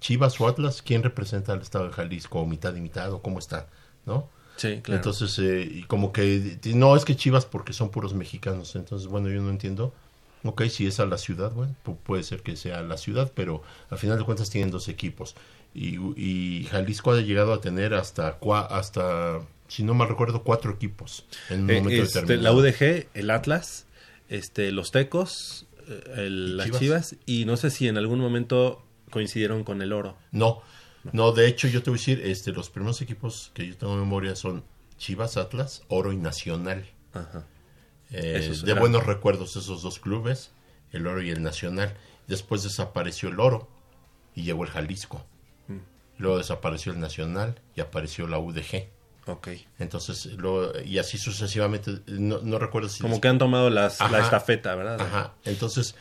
[0.00, 2.40] Chivas o Atlas, ¿quién representa al estado de Jalisco?
[2.40, 3.12] ¿O mitad y mitad?
[3.12, 3.68] ¿O cómo está?
[4.06, 4.30] ¿No?
[4.60, 4.98] Sí, claro.
[4.98, 8.76] Entonces, eh, y como que, no, es que Chivas porque son puros mexicanos.
[8.76, 9.94] Entonces, bueno, yo no entiendo.
[10.42, 13.30] Ok, si es a la ciudad, bueno, pu- puede ser que sea a la ciudad,
[13.34, 15.34] pero al final de cuentas tienen dos equipos.
[15.74, 18.38] Y, y Jalisco ha llegado a tener hasta,
[18.70, 22.54] hasta si no mal recuerdo, cuatro equipos en un Eh, momento este, determinado.
[22.62, 23.86] la UDG, el Atlas,
[24.28, 26.80] este, los Tecos, eh, el- ¿Y las Chivas?
[26.80, 30.16] Chivas, y no sé si en algún momento coincidieron con el oro.
[30.32, 30.62] No,
[31.12, 33.94] no, de hecho yo te voy a decir, este, los primeros equipos que yo tengo
[33.94, 34.64] en memoria son
[34.98, 36.84] Chivas, Atlas, Oro y Nacional.
[37.14, 37.44] Ajá.
[38.10, 40.50] Eh, de eran- buenos recuerdos esos dos clubes,
[40.92, 41.96] el Oro y el Nacional.
[42.26, 43.68] Después desapareció el Oro
[44.34, 45.24] y llegó el Jalisco.
[45.68, 45.78] Mm.
[46.18, 48.88] Luego desapareció el Nacional y apareció la UDG.
[49.26, 49.48] Ok.
[49.78, 53.00] Entonces, luego, y así sucesivamente, no, no recuerdo si...
[53.00, 55.00] Como que han tomado las, la estafeta, ¿verdad?
[55.00, 55.94] Ajá, entonces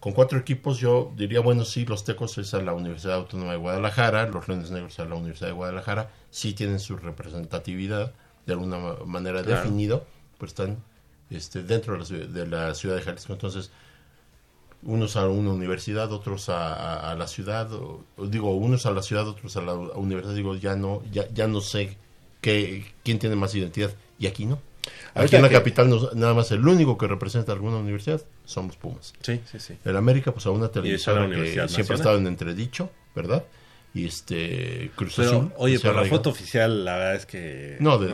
[0.00, 3.58] con cuatro equipos yo diría, bueno, sí, los Tecos es a la Universidad Autónoma de
[3.58, 8.14] Guadalajara, los Leones Negros a la Universidad de Guadalajara, sí tienen su representatividad
[8.46, 10.06] de alguna manera definido,
[10.38, 10.82] pues están
[11.28, 13.34] este, dentro de la, ciudad, de Jalisco.
[13.34, 13.70] Entonces,
[14.82, 17.68] unos a una universidad, otros a, la ciudad,
[18.16, 21.60] digo, unos a la ciudad, otros a la universidad, digo, ya no, ya, ya no
[21.60, 21.98] sé
[22.40, 24.58] qué, quién tiene más identidad, y aquí no.
[25.14, 29.12] Aquí en la capital nada más el único que representa alguna universidad somos Pumas.
[29.20, 29.76] Sí, sí, sí.
[29.84, 33.44] En América, pues a una televisora que siempre ha estado en entredicho, ¿verdad?
[33.92, 35.52] Y este Cruz Azul.
[35.56, 37.76] Oye, pero la foto oficial, la verdad es que.
[37.80, 38.12] No, de,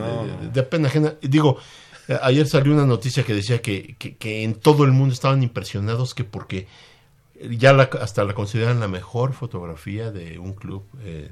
[0.51, 1.13] de, pena ajena.
[1.21, 1.59] Digo,
[2.07, 6.15] eh, ayer salió una noticia que decía que, que, en todo el mundo estaban impresionados
[6.15, 6.67] que porque
[7.51, 11.29] ya hasta la consideran la mejor fotografía de un club eh,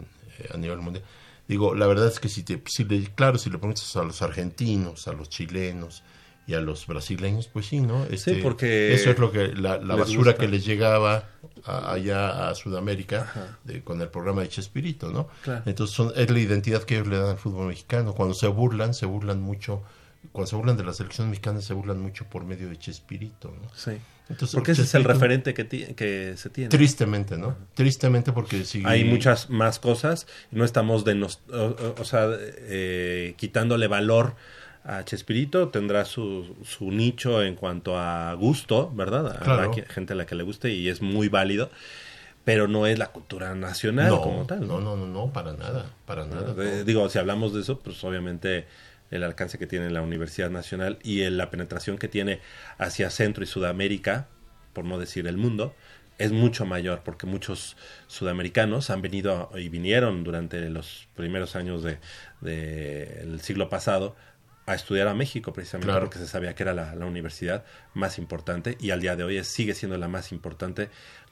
[0.53, 1.03] a nivel mundial.
[1.47, 5.07] Digo, la verdad es que si, te, si claro, si le pones a los argentinos,
[5.07, 6.03] a los chilenos
[6.47, 8.03] y a los brasileños, pues sí, ¿no?
[8.05, 8.93] Este, sí, porque...
[8.93, 11.29] Eso es lo que la, basura que les llegaba
[11.63, 15.27] allá a Sudamérica con el programa de Chespirito, ¿no?
[15.65, 18.13] Entonces son, es la identidad que ellos le dan al fútbol mexicano.
[18.13, 19.83] Cuando se burlan, se burlan mucho
[20.31, 23.69] cuando se burlan de la selección mexicana se burlan mucho por medio de Chespirito, ¿no?
[23.75, 23.91] Sí.
[24.29, 26.69] Entonces, porque ese es el referente que, que se tiene.
[26.69, 27.55] Tristemente, ¿no?
[27.75, 28.87] Tristemente porque sigue...
[28.87, 34.35] Hay muchas más cosas, no estamos de o, sea, eh, quitándole valor
[34.83, 39.27] a Chespirito, tendrá su, su nicho en cuanto a gusto, ¿verdad?
[39.41, 41.69] A la gente a la que le guste y es muy válido
[42.45, 44.67] pero no es la cultura nacional como tal.
[44.67, 44.79] ¿no?
[44.79, 46.53] no, no, no, para nada, para nada.
[46.83, 48.67] digo, si hablamos de eso, pues obviamente
[49.15, 52.41] el alcance que tiene la Universidad Nacional y la penetración que tiene
[52.77, 54.27] hacia Centro y Sudamérica,
[54.73, 55.75] por no decir el mundo,
[56.17, 57.75] es mucho mayor porque muchos
[58.07, 61.99] sudamericanos han venido y vinieron durante los primeros años del
[62.41, 64.15] de, siglo pasado
[64.65, 68.77] a estudiar a México precisamente porque se sabía que era la, la, universidad más importante
[68.79, 70.89] y al día de hoy sigue siendo la más importante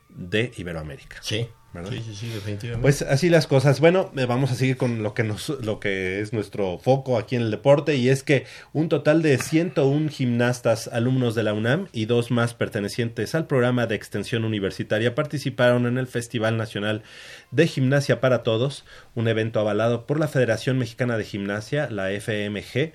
[0.10, 1.18] de Iberoamérica.
[1.22, 1.48] Sí,
[1.90, 2.84] Sí, sí, sí, definitivamente.
[2.84, 3.80] Pues así las cosas.
[3.80, 7.36] Bueno, eh, vamos a seguir con lo que nos, lo que es nuestro foco aquí
[7.36, 11.88] en el deporte y es que un total de 101 gimnastas alumnos de la UNAM
[11.92, 17.02] y dos más pertenecientes al programa de extensión universitaria participaron en el Festival Nacional
[17.50, 22.94] de Gimnasia para Todos, un evento avalado por la Federación Mexicana de Gimnasia, la FMG,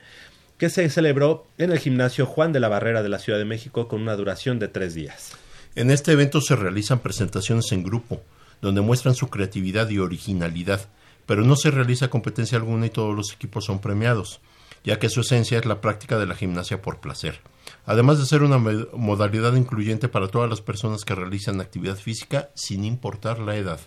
[0.56, 3.88] que se celebró en el gimnasio Juan de la Barrera de la Ciudad de México
[3.88, 5.32] con una duración de tres días.
[5.74, 8.22] En este evento se realizan presentaciones en grupo
[8.60, 10.88] donde muestran su creatividad y originalidad,
[11.26, 14.40] pero no se realiza competencia alguna y todos los equipos son premiados,
[14.84, 17.40] ya que su esencia es la práctica de la gimnasia por placer,
[17.86, 22.84] además de ser una modalidad incluyente para todas las personas que realizan actividad física sin
[22.84, 23.80] importar la edad.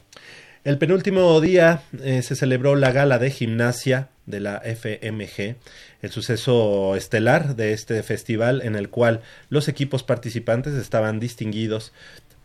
[0.63, 5.55] El penúltimo día eh, se celebró la gala de gimnasia de la FMG,
[6.03, 11.93] el suceso estelar de este festival en el cual los equipos participantes estaban distinguidos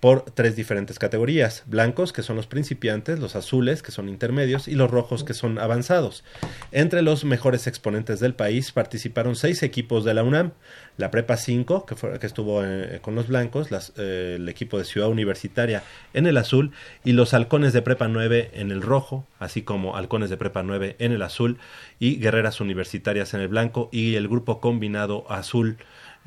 [0.06, 4.76] por tres diferentes categorías, blancos que son los principiantes, los azules que son intermedios y
[4.76, 6.22] los rojos que son avanzados.
[6.70, 10.52] Entre los mejores exponentes del país participaron seis equipos de la UNAM,
[10.96, 13.66] la Prepa 5 que, fue, que estuvo eh, con los blancos,
[13.96, 15.82] eh, el equipo de Ciudad Universitaria
[16.14, 16.70] en el azul
[17.02, 20.94] y los halcones de Prepa 9 en el rojo, así como halcones de Prepa 9
[21.00, 21.58] en el azul
[21.98, 25.78] y guerreras universitarias en el blanco y el grupo combinado azul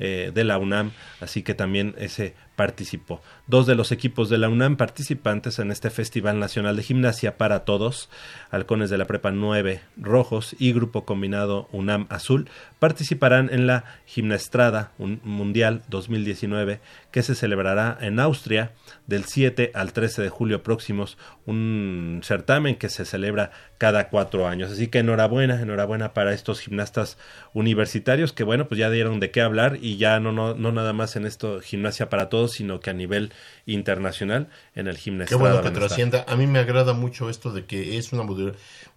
[0.02, 3.22] eh, de la UNAM, así que también ese participó.
[3.46, 7.60] Dos de los equipos de la UNAM participantes en este Festival Nacional de Gimnasia para
[7.60, 8.10] Todos,
[8.50, 14.92] Halcones de la Prepa 9 Rojos y Grupo Combinado UNAM Azul, participarán en la Gimnastrada
[14.98, 18.72] Mundial 2019 que se celebrará en Austria
[19.06, 24.70] del 7 al 13 de julio próximos, un certamen que se celebra cada cuatro años.
[24.70, 27.16] Así que enhorabuena, enhorabuena para estos gimnastas
[27.54, 30.92] universitarios que bueno, pues ya dieron de qué hablar y ya no, no, no nada
[30.92, 33.32] más en esto gimnasia para todos, sino que a nivel
[33.64, 35.38] internacional en el gimnasio.
[35.38, 36.24] Qué bueno que trascienda.
[36.28, 38.24] A mí me agrada mucho esto de que es una,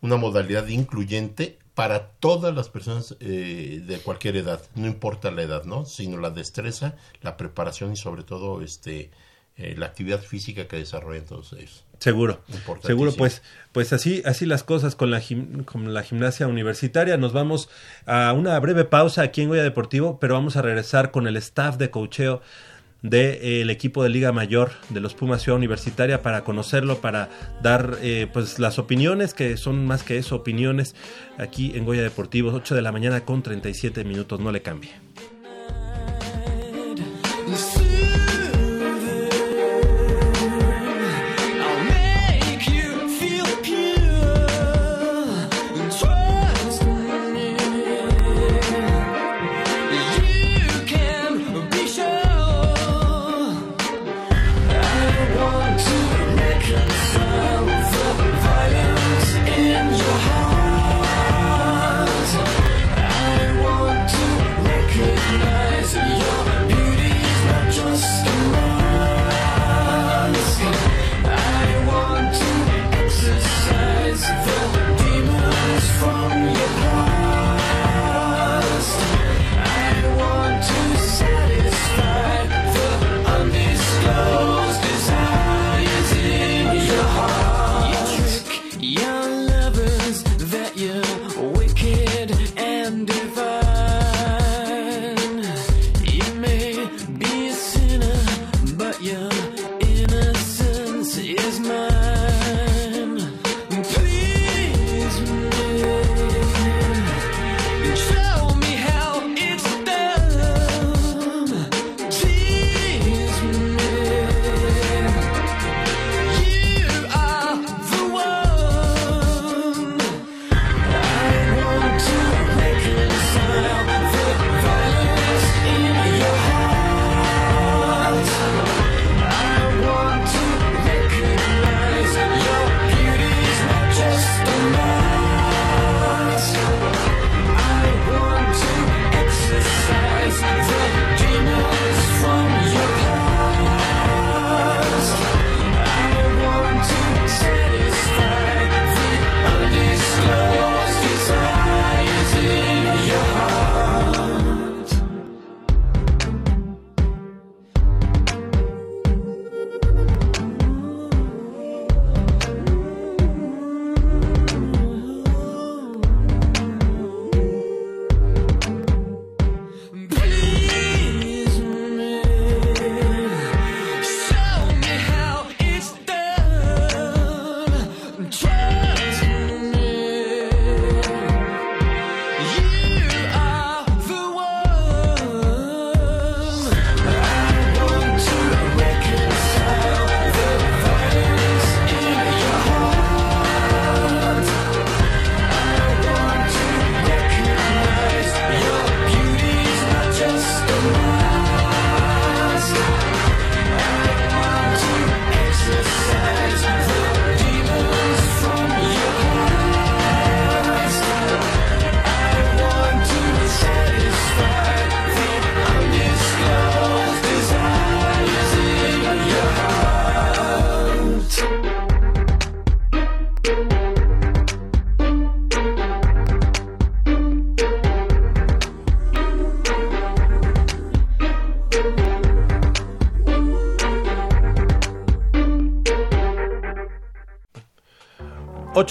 [0.01, 5.63] una modalidad incluyente para todas las personas eh, de cualquier edad, no importa la edad,
[5.63, 5.85] ¿no?
[5.85, 9.09] Sino la destreza, la preparación y sobre todo este
[9.55, 11.83] eh, la actividad física que desarrollan todos ellos.
[11.99, 12.41] Seguro,
[12.81, 15.21] seguro, pues, pues así, así las cosas con la,
[15.65, 17.17] con la gimnasia universitaria.
[17.17, 17.69] Nos vamos
[18.05, 21.77] a una breve pausa aquí en Goya Deportivo, pero vamos a regresar con el staff
[21.77, 22.41] de cocheo
[23.03, 27.29] del equipo de Liga Mayor de los Pumas Ciudad Universitaria para conocerlo, para
[27.61, 30.95] dar eh, pues las opiniones, que son más que eso, opiniones,
[31.37, 34.91] aquí en Goya Deportivo, 8 de la mañana con 37 minutos, no le cambie.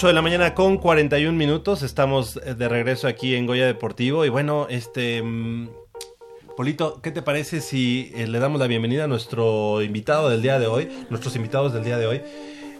[0.03, 1.81] 8 de la mañana con 41 minutos.
[1.81, 4.25] Estamos de regreso aquí en Goya Deportivo.
[4.25, 5.23] Y bueno, este.
[5.23, 5.69] mm,
[6.57, 10.59] Polito, ¿qué te parece si eh, le damos la bienvenida a nuestro invitado del día
[10.59, 10.89] de hoy?
[11.09, 12.21] Nuestros invitados del día de hoy.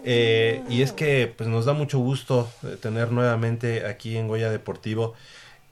[0.04, 4.50] Eh, y es que pues nos da mucho gusto eh, tener nuevamente aquí en Goya
[4.50, 5.14] Deportivo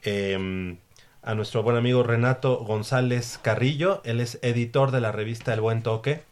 [0.04, 0.78] eh,
[1.22, 4.00] a nuestro buen amigo Renato González Carrillo.
[4.06, 6.22] Él es editor de la revista El Buen Toque.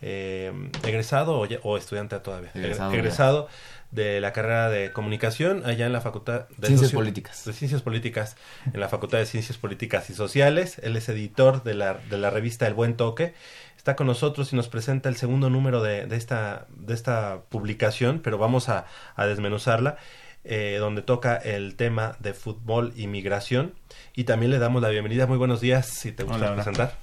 [0.00, 0.52] eh,
[0.86, 2.52] egresado o, ya- o estudiante todavía.
[2.54, 3.48] Egresado, egresado
[3.90, 7.44] de la carrera de comunicación allá en la facultad de Ciencias Soci- Políticas.
[7.44, 8.36] de Ciencias Políticas
[8.72, 10.78] en la Facultad de Ciencias Políticas y Sociales.
[10.82, 13.34] Él es editor de la, de la revista El Buen Toque.
[13.76, 18.20] Está con nosotros y nos presenta el segundo número de, de esta, de esta publicación,
[18.22, 18.84] pero vamos a,
[19.16, 19.96] a desmenuzarla,
[20.44, 23.74] eh, donde toca el tema de fútbol y migración.
[24.14, 25.26] Y también le damos la bienvenida.
[25.26, 26.62] Muy buenos días, si te gusta Hola, hola.
[26.62, 26.98] presentar.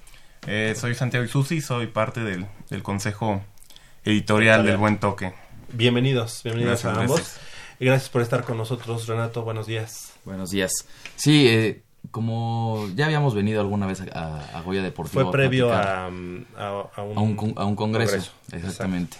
[0.45, 3.41] Eh, soy Santiago Isusi, soy parte del, del consejo
[4.05, 5.33] editorial del Buen Toque.
[5.73, 7.37] Bienvenidos, bienvenidos Gracias, a ambos.
[7.79, 8.09] gracias.
[8.09, 9.43] Por estar con nosotros, Renato.
[9.43, 10.13] Buenos días.
[10.25, 10.71] Buenos días.
[11.15, 15.23] Sí, eh, como ya habíamos venido alguna vez a, a- Goya Deportivo.
[15.23, 18.11] Fue previo platicar a, a, a un, a un, con- a un congreso.
[18.13, 18.31] congreso.
[18.53, 19.17] Exactamente.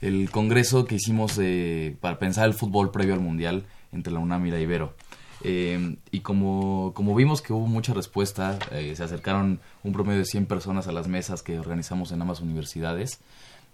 [0.00, 4.46] El congreso que hicimos eh, para pensar el fútbol previo al Mundial entre la UNAM
[4.46, 4.94] y la Ibero.
[5.42, 10.24] Eh, y como, como vimos que hubo mucha respuesta, eh, se acercaron un promedio de
[10.26, 13.20] 100 personas a las mesas que organizamos en ambas universidades,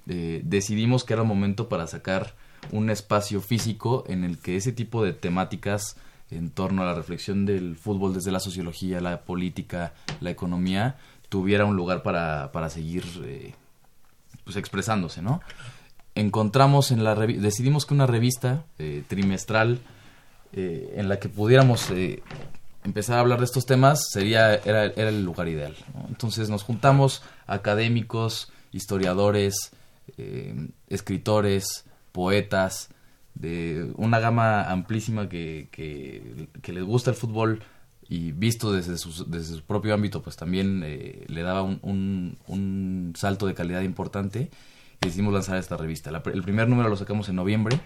[0.08, 2.34] eh, decidimos que era momento para sacar
[2.72, 5.96] un espacio físico en el que ese tipo de temáticas
[6.30, 10.96] en torno a la reflexión del fútbol desde la sociología, la política, la economía,
[11.28, 13.54] tuviera un lugar para, para seguir eh,
[14.44, 15.40] pues expresándose, ¿no?
[16.14, 19.80] Encontramos en la decidimos que una revista eh, trimestral
[20.52, 22.22] eh, en la que pudiéramos eh,
[22.84, 25.76] empezar a hablar de estos temas sería era, era el lugar ideal.
[25.94, 26.06] ¿no?
[26.08, 29.72] Entonces nos juntamos académicos, historiadores,
[30.16, 32.90] eh, escritores, poetas,
[33.34, 35.68] de una gama amplísima que,
[36.66, 37.62] les gusta el fútbol
[38.08, 42.38] y visto desde su, desde su propio ámbito, pues también eh, le daba un, un,
[42.46, 44.50] un salto de calidad importante
[45.02, 46.10] y decidimos lanzar esta revista.
[46.10, 47.78] El primer número lo sacamos en noviembre,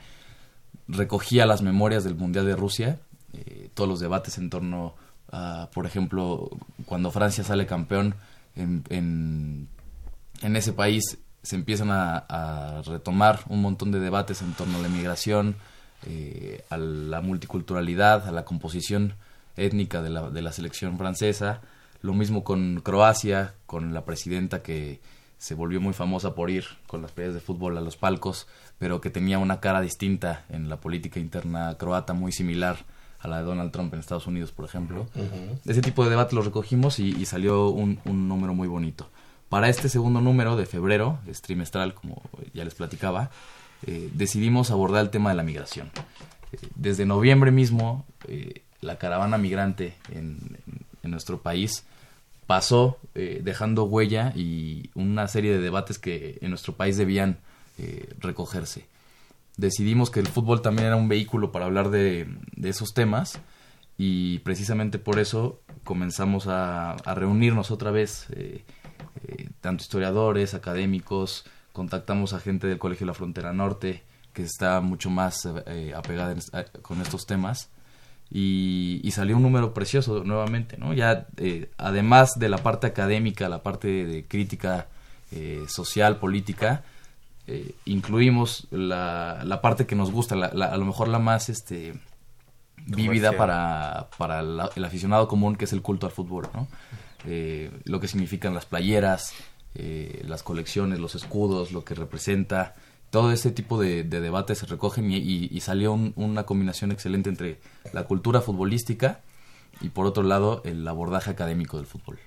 [0.87, 3.01] recogía las memorias del Mundial de Rusia,
[3.33, 4.95] eh, todos los debates en torno
[5.33, 6.51] a, por ejemplo,
[6.87, 8.15] cuando Francia sale campeón
[8.55, 14.79] en, en ese país se empiezan a, a retomar un montón de debates en torno
[14.79, 15.57] a la inmigración,
[16.07, 19.15] eh, a la multiculturalidad, a la composición
[19.57, 21.61] étnica de la, de la selección francesa.
[22.03, 25.01] Lo mismo con Croacia, con la presidenta que
[25.39, 28.47] se volvió muy famosa por ir con las peleas de fútbol a los palcos,
[28.79, 32.77] pero que tenía una cara distinta en la política interna croata, muy similar
[33.21, 35.07] a la de Donald Trump en Estados Unidos, por ejemplo.
[35.67, 39.11] Ese tipo de debate lo recogimos y, y salió un, un número muy bonito.
[39.51, 42.23] Para este segundo número de febrero, es trimestral, como
[42.55, 43.31] ya les platicaba,
[43.85, 45.91] eh, decidimos abordar el tema de la migración.
[46.53, 50.39] Eh, desde noviembre mismo, eh, la caravana migrante en,
[51.03, 51.85] nuestro país
[52.47, 57.39] pasó dejando huella y una serie de debates que en nuestro país debían
[58.21, 58.87] recogerse.
[59.57, 62.29] Decidimos que el fútbol también era un vehículo para hablar de,
[62.63, 63.41] esos temas
[63.99, 68.29] y precisamente por eso comenzamos a reunirnos otra vez,
[69.25, 74.03] eh, eh, tanto historiadores, académicos, contactamos a gente del Colegio de la Frontera Norte
[74.33, 77.69] que está mucho más eh, apegada en a- con estos temas
[78.31, 80.93] y, y salió un número precioso nuevamente, ¿no?
[80.95, 84.87] Ya eh, además de la parte académica, la parte de crítica
[85.33, 86.85] eh, social, política,
[87.49, 91.49] eh, incluimos la, la parte que nos gusta, la, la- a lo mejor la más
[91.49, 91.95] este
[92.87, 96.69] vívida para, para la- el aficionado común que es el culto al fútbol, ¿no?
[97.27, 99.33] Eh, lo que significan las playeras,
[99.75, 102.75] eh, las colecciones, los escudos, lo que representa,
[103.11, 107.59] todo ese tipo de, de debates se recogen y, salió un- una combinación excelente entre
[107.93, 109.21] la cultura futbolística
[109.81, 112.19] y por otro lado el abordaje académico del fútbol.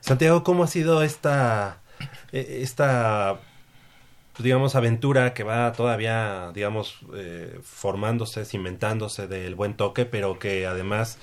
[0.00, 1.80] Santiago, ¿cómo ha sido esta,
[2.32, 3.40] eh, esta
[4.42, 11.18] digamos, aventura que va todavía, digamos, eh, formándose, cimentándose del buen toque, pero que además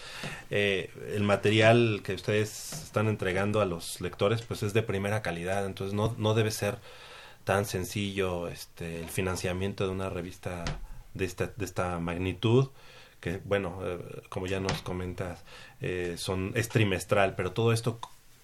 [0.50, 5.66] eh, el material que ustedes están entregando a los lectores, pues es de primera calidad,
[5.66, 6.78] entonces no, no debe ser
[7.44, 10.66] tan sencillo este, el financiamiento de una revista
[11.14, 12.70] de esta, de esta magnitud
[13.20, 15.44] que bueno, eh, como ya nos comentas,
[15.82, 18.00] eh, son, es trimestral, pero todo esto,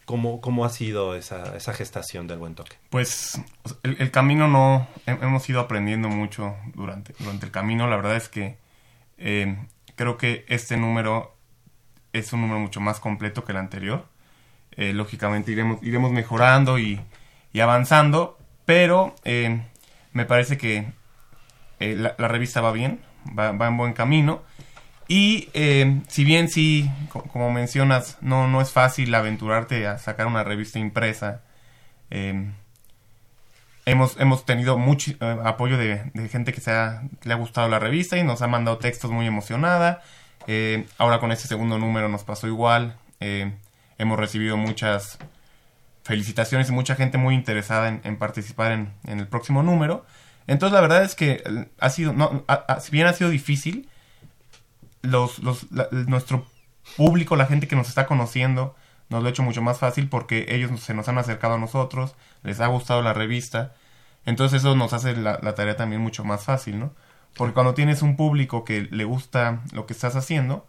[0.06, 2.76] ¿cómo, cómo ha sido esa, esa gestación del buen toque?
[2.90, 3.42] Pues
[3.84, 7.88] el, camino no, he- hemos ido aprendiendo mucho durante, durante el camino.
[7.88, 8.58] La verdad es que
[9.18, 9.58] eh,
[9.96, 11.36] creo que este número
[12.14, 14.06] es un número mucho más completo que el anterior.
[14.76, 17.00] Eh, lógicamente iremos, iremos mejorando y,
[17.54, 19.62] y avanzando, pero eh,
[20.14, 20.88] me parece que
[21.80, 23.00] eh, la, la revista va bien,
[23.38, 24.42] va, va en buen camino.
[25.08, 30.28] Y eh, si bien sí, co- como mencionas, no, no es fácil aventurarte a sacar
[30.28, 31.42] una revista impresa,
[32.10, 32.52] eh,
[33.86, 37.80] hemos, hemos tenido mucho eh, apoyo de, gente que, se ha, le ha gustado la
[37.80, 40.02] revista y nos ha mandado textos muy emocionada.
[40.48, 42.98] Eh, ahora con este segundo número nos pasó igual.
[43.20, 43.54] Eh,
[43.98, 45.18] hemos recibido muchas
[46.04, 50.06] felicitaciones y mucha gente muy interesada en, participar en, en el próximo número.
[50.48, 51.42] Entonces la verdad es que
[51.80, 53.88] ha sido, no, ha- si bien ha sido difícil,
[55.04, 56.46] los, los, la- nuestro
[56.98, 58.76] público, la gente que nos está conociendo,
[59.10, 62.16] nos lo ha hecho mucho más fácil porque ellos se nos han acercado a nosotros,
[62.42, 63.76] les ha gustado la revista,
[64.26, 66.94] entonces eso nos hace la, la tarea también mucho más fácil, ¿no?
[67.36, 70.66] Porque cuando tienes un público que le gusta lo que estás haciendo,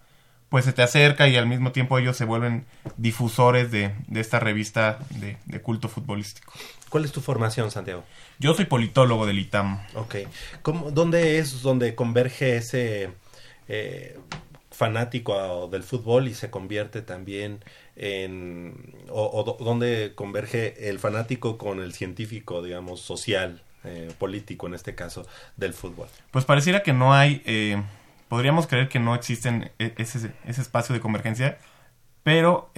[0.49, 2.64] pues se te acerca y al mismo tiempo ellos se vuelven
[2.97, 6.53] difusores de, de esta revista de, de culto futbolístico.
[6.89, 8.05] ¿Cuál es tu formación, Santiago?
[8.39, 9.80] Yo soy politólogo del ITAM.
[9.95, 10.16] Ok.
[10.62, 13.11] ¿Cómo, ¿Dónde es donde converge ese
[13.68, 14.18] eh,
[14.70, 17.60] fanático del fútbol y se convierte también
[17.96, 18.74] en...
[19.08, 24.74] o, o do- dónde converge el fanático con el científico, digamos, social, eh, político en
[24.74, 26.08] este caso, del fútbol?
[26.32, 27.80] Pues pareciera que no hay, eh,
[28.28, 31.58] podríamos creer que no existen e- ese, ese espacio de convergencia,
[32.24, 32.70] pero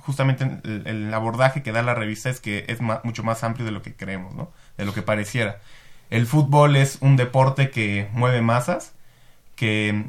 [0.00, 3.82] justamente el, abordaje que da la revista es que es mucho más amplio de lo
[3.82, 4.50] que creemos, ¿no?
[4.78, 5.60] De lo que pareciera.
[6.10, 8.94] El fútbol es un deporte que mueve masas,
[9.56, 10.04] que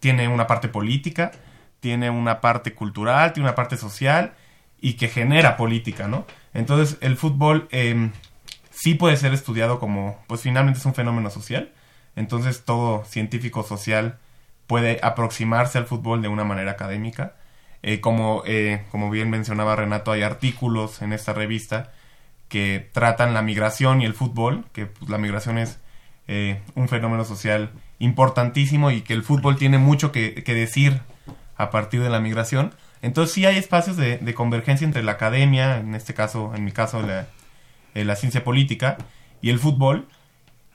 [0.00, 1.32] tiene una parte política,
[1.80, 4.34] tiene una parte cultural, tiene una parte social
[4.80, 6.26] y que genera política, ¿no?
[6.54, 8.10] Entonces el fútbol eh,
[8.70, 11.72] sí puede ser estudiado como, pues finalmente es un fenómeno social,
[12.16, 14.18] entonces todo científico social
[14.68, 17.34] puede aproximarse al fútbol de una manera académica.
[17.82, 21.92] Eh, como, eh, como bien mencionaba Renato, hay artículos en esta revista
[22.48, 25.80] que tratan la migración y el fútbol, que pues, la migración es
[26.28, 31.00] eh, un fenómeno social importantísimo y que el fútbol tiene mucho que, que decir
[31.56, 32.74] a partir de la migración.
[33.02, 36.72] Entonces sí hay espacios de, de convergencia entre la academia, en este caso, en mi
[36.72, 37.28] caso, la,
[37.94, 38.96] eh, la ciencia política
[39.40, 40.08] y el fútbol.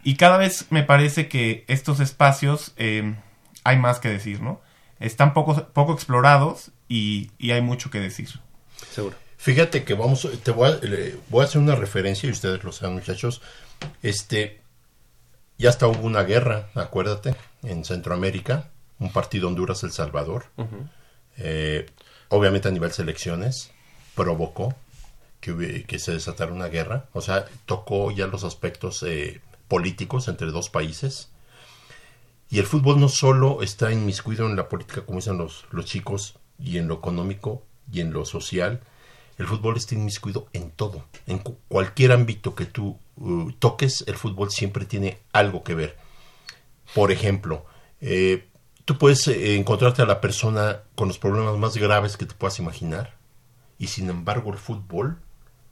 [0.03, 3.15] Y cada vez me parece que estos espacios eh,
[3.63, 4.61] hay más que decir, ¿no?
[4.99, 8.29] Están poco, poco explorados y, y hay mucho que decir.
[8.91, 9.15] Seguro.
[9.37, 12.71] Fíjate que vamos, te voy a, le- voy a hacer una referencia y ustedes lo
[12.71, 13.41] saben, muchachos.
[14.01, 14.61] Este,
[15.57, 20.45] ya hasta hubo una guerra, acuérdate, en Centroamérica, un partido Honduras-El Salvador.
[21.37, 21.85] Eh,
[22.29, 23.71] obviamente a nivel selecciones
[24.15, 24.75] provocó
[25.39, 27.05] que, que se desatara una guerra.
[27.13, 31.29] O sea, tocó ya los aspectos eh, políticos entre dos países.
[32.49, 36.37] Y el fútbol no solo está inmiscuido en la política, como dicen los, los chicos,
[36.59, 38.81] y en lo económico y en lo social.
[39.39, 41.05] El fútbol está inmiscuido en todo.
[41.25, 45.97] En cu- cualquier ámbito que tú uh, toques, el fútbol siempre tiene algo que ver.
[46.93, 47.65] Por ejemplo,
[48.01, 48.47] eh,
[48.85, 52.59] tú puedes eh, encontrarte a la persona con los problemas más graves que te puedas
[52.59, 53.15] imaginar,
[53.79, 55.19] y sin embargo el fútbol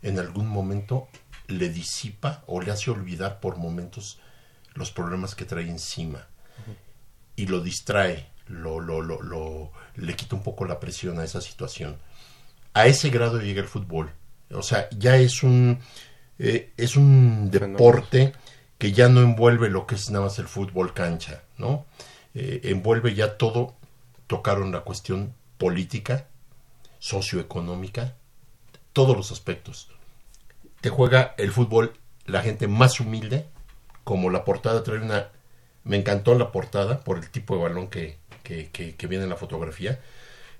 [0.01, 1.07] en algún momento
[1.47, 4.19] le disipa o le hace olvidar por momentos
[4.73, 6.27] los problemas que trae encima
[7.35, 11.41] y lo distrae, lo, lo, lo, lo- le quita un poco la presión a esa
[11.41, 11.97] situación.
[12.73, 14.11] A ese grado llega el fútbol.
[14.53, 15.79] O sea, ya es un
[16.43, 18.33] eh, es un deporte
[18.77, 21.85] que ya no envuelve lo que es nada más el fútbol cancha, ¿no?
[22.33, 23.75] Eh, envuelve ya todo,
[24.27, 26.27] tocaron la cuestión política,
[26.99, 28.15] socioeconómica,
[28.93, 29.89] todos los aspectos.
[30.81, 31.93] Te juega el fútbol
[32.25, 33.47] la gente más humilde,
[34.03, 35.29] como la portada trae una...
[35.83, 39.29] Me encantó la portada por el tipo de balón que, que, que- que viene en
[39.31, 39.99] la fotografía,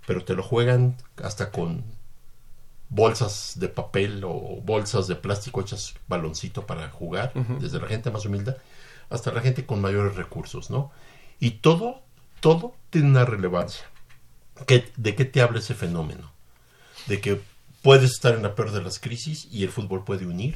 [0.07, 1.83] pero te lo juegan hasta con
[2.91, 8.25] bolsas de papel o bolsas de plástico hechas baloncito para jugar, desde la gente más
[8.25, 8.55] humilde
[9.09, 10.91] hasta la gente con mayores recursos, ¿no?
[11.39, 12.01] Y todo,
[12.41, 13.85] todo tiene una relevancia.
[14.67, 16.31] ¿Qué- ¿De qué te habla ese fenómeno?
[17.07, 17.41] De que
[17.81, 20.55] puedes estar en la peor de las crisis y el fútbol puede unir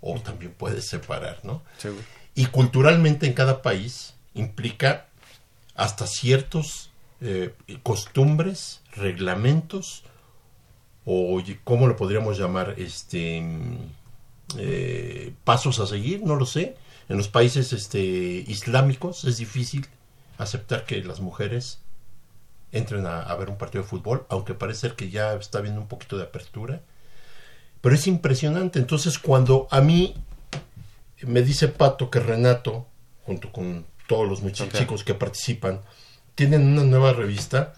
[0.00, 1.62] o también puede separar, ¿no?
[2.34, 5.06] Y culturalmente en cada país implica
[5.74, 10.04] hasta ciertos eh, costumbres, reglamentos,
[11.04, 13.42] o cómo lo podríamos llamar, este
[14.56, 16.76] eh, pasos a seguir, no lo sé.
[17.08, 19.86] En los países este, islámicos es difícil
[20.38, 21.80] aceptar que las mujeres
[22.72, 25.80] entren a, a ver un partido de fútbol, aunque parece ser que ya está habiendo
[25.80, 26.80] un poquito de apertura.
[27.80, 28.78] Pero es impresionante.
[28.78, 30.14] Entonces, cuando a mí
[31.26, 32.86] me dice Pato que Renato,
[33.26, 35.80] junto con todos los muchachos chicos que participan,
[36.34, 37.74] tienen una nueva revista,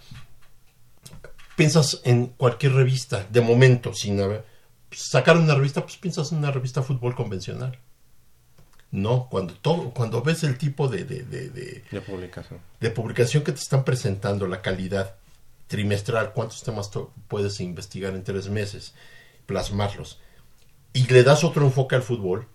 [1.56, 4.44] piensas en cualquier revista, de momento, sin haber,
[4.90, 7.78] sacar una revista, pues piensas en una revista de fútbol convencional.
[8.92, 12.60] No, cuando todo, cuando ves el tipo de, de, de, de, publicación.
[12.80, 15.16] de publicación que te están presentando, la calidad
[15.66, 16.90] trimestral, cuántos temas
[17.26, 18.94] puedes investigar en tres meses,
[19.46, 20.20] plasmarlos,
[20.92, 22.46] y le das otro enfoque al fútbol,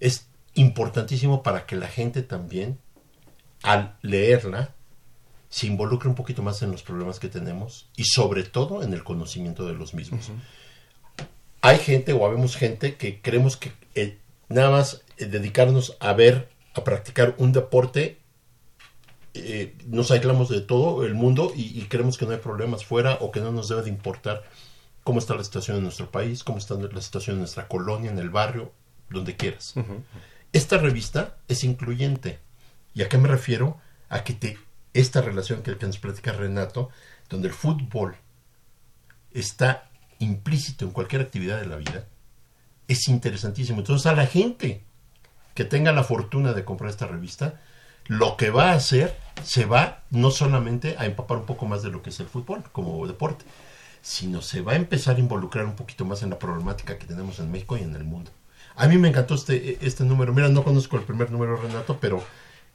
[0.00, 2.78] es importantísimo para que la gente también,
[3.62, 4.74] al leerla,
[5.52, 9.04] se involucre un poquito más en los problemas que tenemos y sobre todo en el
[9.04, 10.30] conocimiento de los mismos.
[11.60, 16.48] Hay gente o habemos gente que creemos que eh, nada más eh, dedicarnos a ver,
[16.72, 18.18] a practicar un deporte,
[19.34, 23.30] eh, nos aislamos de todo el mundo y, creemos que no hay problemas fuera o
[23.30, 24.44] que no nos debe de importar
[25.04, 28.18] cómo está la situación en nuestro país, cómo está la situación en nuestra colonia, en
[28.18, 28.72] el barrio,
[29.10, 29.74] donde quieras.
[30.54, 32.38] Esta revista es incluyente.
[32.94, 33.76] ¿Y a qué me refiero?
[34.08, 34.58] A que te,
[34.94, 36.90] esta relación que, que nos platica Renato,
[37.28, 38.16] donde el fútbol
[39.32, 42.06] está implícito en cualquier actividad de la vida,
[42.88, 43.78] es interesantísimo.
[43.78, 44.84] Entonces, a la gente
[45.54, 47.60] que tenga la fortuna de comprar esta revista,
[48.06, 51.90] lo que va a hacer se va no solamente a empapar un poco más de
[51.90, 53.44] lo que es el fútbol como deporte,
[54.00, 57.38] sino se va a empezar a involucrar un poquito más en la problemática que tenemos
[57.38, 58.30] en México y en el mundo.
[58.74, 60.32] A mí me encantó este, este número.
[60.32, 62.24] Mira, no conozco el primer número, Renato, pero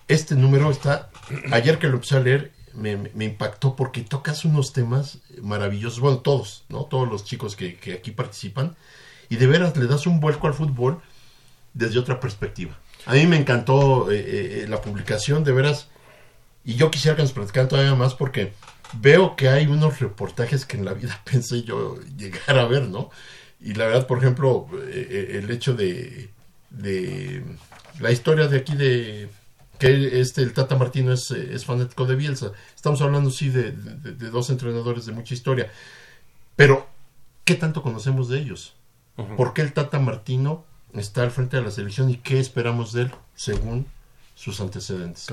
[0.08, 1.10] este número está,
[1.52, 6.64] ayer que lo empecé a leer, me, impactó porque tocas unos temas maravillosos, bueno, todos,
[6.70, 6.86] ¿no?
[6.86, 8.76] Todos los chicos que, que aquí participan,
[9.30, 11.02] y de veras le das un vuelco al fútbol
[11.74, 12.78] desde otra perspectiva.
[13.06, 15.90] A mí me encantó eh, eh, la publicación, de veras,
[16.64, 18.54] y yo quisiera que nos platicaran todavía más porque
[18.94, 23.10] veo que hay unos reportajes que en la vida pensé yo llegar a ver, ¿no?
[23.60, 26.30] Y la verdad, por ejemplo, eh, el hecho de,
[26.70, 27.44] de
[28.00, 29.30] la historia de aquí de
[29.78, 32.52] que este el Tata Martino es, es fanático de Bielsa.
[32.76, 35.72] Estamos hablando sí de, de, dos entrenadores de mucha historia.
[36.56, 36.88] Pero,
[37.44, 38.74] ¿qué tanto conocemos de ellos?
[39.36, 43.04] ¿Por qué el Tata Martino está al frente de la selección y qué esperamos de
[43.04, 43.88] él según
[44.36, 45.28] sus antecedentes?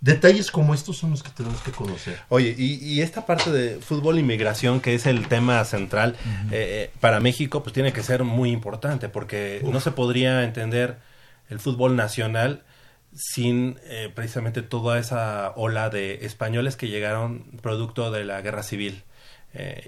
[0.00, 2.20] Detalles como estos son los que tenemos que conocer.
[2.28, 6.16] Oye, y, esta parte de fútbol y migración, que es el tema central
[6.50, 10.98] eh, eh, para México, pues tiene que ser muy importante, porque no se podría entender
[11.48, 12.62] el fútbol nacional
[13.16, 19.02] sin eh, precisamente toda esa ola de españoles que llegaron producto de la guerra civil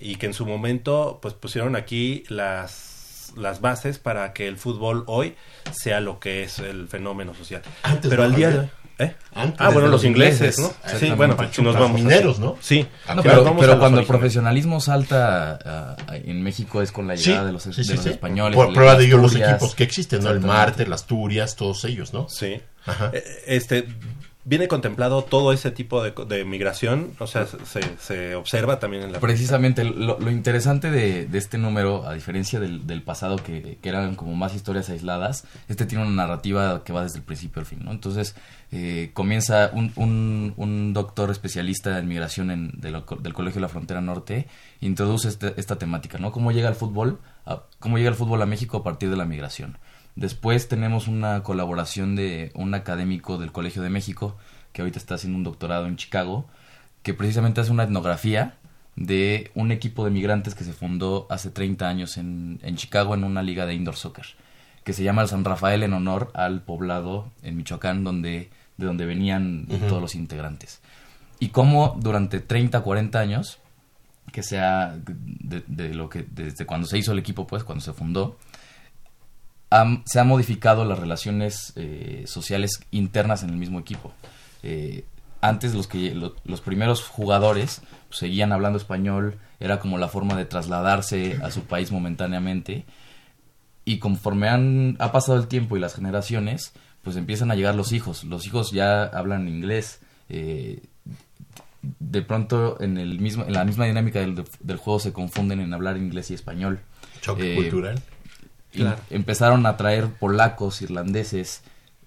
[0.00, 5.04] y que en su momento pues pusieron aquí las las bases para que el fútbol
[5.06, 5.34] hoy
[5.72, 7.60] sea lo que es el fenómeno social.
[8.08, 8.70] Pero al día de
[9.00, 9.14] ¿Eh?
[9.36, 10.72] ah, bueno, los ingleses, ¿no?
[10.98, 12.00] Sí, bueno, si nos vamos.
[12.00, 12.56] Mineros, ¿no?
[12.60, 12.84] Sí.
[13.22, 18.56] pero, cuando el profesionalismo salta en México es con la llegada de los, españoles.
[18.56, 20.30] Por prueba de ello los equipos que existen, ¿no?
[20.30, 22.28] El Marte, las Asturias, todos ellos, ¿no?
[22.28, 22.60] Sí.
[22.88, 23.10] Ajá.
[23.12, 23.86] Eh, este,
[24.48, 29.20] viene contemplado todo ese tipo de, migración, o sea, se, observa también en la...
[29.20, 34.88] Precisamente, lo, interesante de, este número, a diferencia del, pasado, que, eran como más historias
[34.88, 37.90] aisladas, este tiene una narrativa que va desde el principio al fin, ¿no?
[37.90, 38.36] Entonces,
[38.72, 39.92] eh, comienza un,
[40.56, 44.46] un, doctor especialista en migración del Colegio de la Frontera Norte,
[44.80, 46.32] introduce este, esta temática, ¿no?
[46.32, 47.18] ¿Cómo llega el fútbol?
[47.80, 49.76] ¿Cómo llega el fútbol a México a partir de la migración?
[50.18, 54.36] Después tenemos una colaboración de un académico del Colegio de México,
[54.72, 56.44] que ahorita está haciendo un doctorado en Chicago,
[57.04, 58.56] que precisamente hace una etnografía
[58.96, 63.22] de un equipo de migrantes que se fundó hace 30 años en, en Chicago en
[63.22, 64.26] una liga de indoor soccer,
[64.82, 69.06] que se llama el San Rafael en honor al poblado en Michoacán donde, de donde
[69.06, 70.80] venían todos los integrantes.
[71.38, 73.60] Y cómo durante 30, 40 años,
[74.32, 77.92] que sea de, de, lo que desde cuando se hizo el equipo, pues cuando se
[77.92, 78.36] fundó,
[80.04, 84.12] se han modificado las relaciones eh, sociales internas en el mismo equipo.
[84.62, 85.04] Eh,
[85.40, 90.46] antes los que los primeros jugadores pues, seguían hablando español, era como la forma de
[90.46, 92.86] trasladarse a su país momentáneamente.
[93.84, 97.92] Y conforme han, ha pasado el tiempo y las generaciones, pues empiezan a llegar los
[97.92, 98.24] hijos.
[98.24, 100.00] Los hijos ya hablan inglés.
[100.28, 100.82] Eh,
[102.00, 105.72] de pronto en el mismo en la misma dinámica del, del, juego se confunden en
[105.72, 106.80] hablar inglés y español.
[107.20, 108.02] Choque cultural
[109.10, 111.62] empezaron a traer polacos, irlandeses,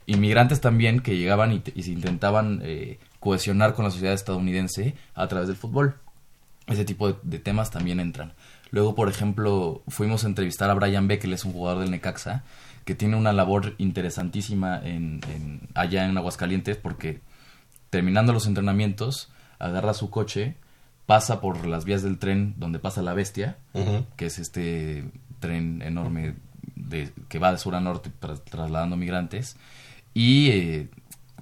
[0.05, 5.47] inmigrantes también que llegaban y, se intentaban eh, cohesionar con la sociedad estadounidense a través
[5.47, 5.95] del fútbol.
[6.67, 8.33] Ese tipo de, temas también entran.
[8.69, 12.43] Luego, por ejemplo, fuimos a entrevistar a Brian Beck, que es un jugador del Necaxa,
[12.85, 15.21] que tiene una labor interesantísima en,
[15.73, 17.21] allá en Aguascalientes, porque
[17.89, 20.55] terminando los entrenamientos, agarra su coche,
[21.05, 23.57] pasa por las vías del tren donde pasa la bestia,
[24.15, 26.35] que es este tren enorme
[27.27, 28.11] que va de sur a norte
[28.49, 29.55] trasladando migrantes
[30.13, 30.89] y eh,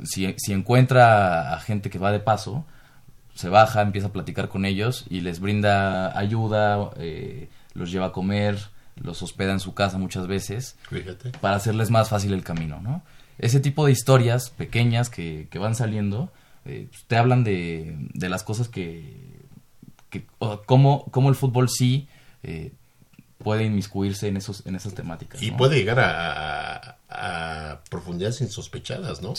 [0.03, 2.65] si, si, encuentra a gente que va de paso,
[3.33, 8.11] se baja, empieza a platicar con ellos y les brinda ayuda, eh, los lleva a
[8.11, 8.59] comer,
[8.95, 11.31] los hospeda en su casa muchas veces Fíjate.
[11.39, 13.01] para hacerles más fácil el camino, ¿no?
[13.37, 16.31] Ese tipo de historias pequeñas que, que van saliendo
[16.65, 19.39] eh, pues, te hablan de, de las cosas que,
[20.09, 20.25] que
[20.65, 22.09] cómo, cómo el fútbol sí
[22.43, 22.73] eh,
[23.39, 25.41] puede inmiscuirse en esos en esas temáticas.
[25.41, 25.57] Y ¿no?
[25.57, 26.97] puede llegar a, a-
[27.71, 29.33] a profundidades insospechadas, ¿no?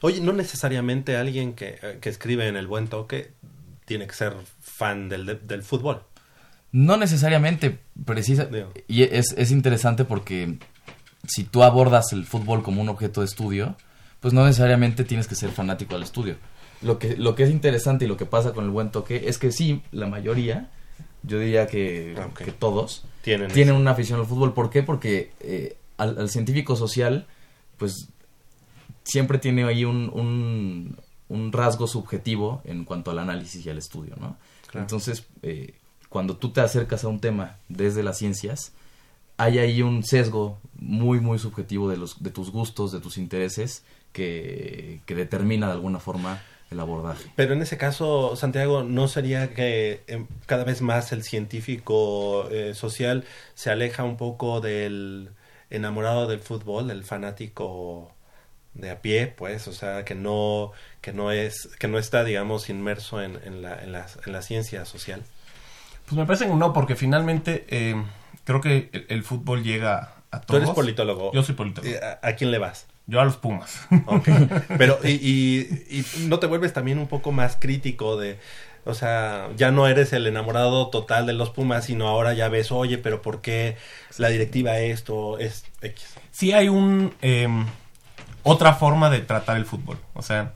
[0.00, 3.32] Oye, no necesariamente alguien que, que escribe en el buen toque
[3.84, 6.02] tiene que ser fan del, de- del fútbol.
[6.72, 8.46] No necesariamente, precisa.
[8.46, 8.72] Digo.
[8.88, 10.58] Y es, es interesante porque
[11.26, 13.76] si tú abordas el fútbol como un objeto de estudio,
[14.20, 16.36] pues no necesariamente tienes que ser fanático al estudio.
[16.80, 19.38] Lo que, lo que es interesante y lo que pasa con el buen toque es
[19.38, 20.70] que sí, la mayoría,
[21.22, 24.54] yo diría que, Ah, que todos, Tienen tienen una afición al fútbol.
[24.54, 24.82] ¿Por qué?
[24.82, 27.26] Porque eh, al, al científico social,
[27.78, 28.08] pues
[29.04, 30.96] siempre tiene ahí un, un,
[31.28, 34.36] un rasgo subjetivo en cuanto al análisis y al estudio, ¿no?
[34.66, 34.84] Claro.
[34.84, 35.74] Entonces, eh,
[36.08, 38.72] cuando tú te acercas a un tema desde las ciencias,
[39.36, 43.84] hay ahí un sesgo muy, muy subjetivo de, los, de tus gustos, de tus intereses,
[44.12, 46.42] que, que determina de alguna forma
[46.72, 47.24] el abordaje.
[47.36, 52.74] Pero en ese caso, Santiago, ¿no sería que eh, cada vez más el científico eh,
[52.74, 55.30] social se aleja un poco del
[55.70, 58.12] enamorado del fútbol, el fanático
[58.74, 62.68] de a pie, pues, o sea, que no, que no es, que no está, digamos,
[62.70, 65.22] inmerso en, en la, en, la, en la ciencia social?
[66.06, 68.02] Pues me parece que no, porque finalmente eh,
[68.44, 70.62] creo que el, el fútbol llega a Tú todos.
[70.62, 71.32] eres politólogo.
[71.32, 71.96] Yo soy politólogo.
[72.22, 72.86] ¿A, a quién le vas?
[73.12, 73.86] Yo a los Pumas.
[74.06, 74.26] Ok.
[74.78, 78.38] Pero, y, y, y no te vuelves también un poco más crítico de,
[78.86, 82.72] o sea, ya no eres el enamorado total de los Pumas, sino ahora ya ves,
[82.72, 83.76] oye, pero ¿por qué
[84.16, 86.14] la directiva esto es X?
[86.30, 87.46] sí hay un eh,
[88.42, 89.98] otra forma de tratar el fútbol.
[90.14, 90.54] O sea,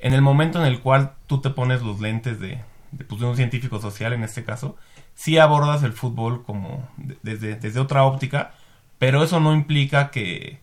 [0.00, 2.58] en el momento en el cual tú te pones los lentes de,
[2.90, 4.76] de, pues, de un científico social, en este caso,
[5.14, 8.54] sí abordas el fútbol como de- desde, desde otra óptica,
[8.98, 10.58] pero eso no implica que,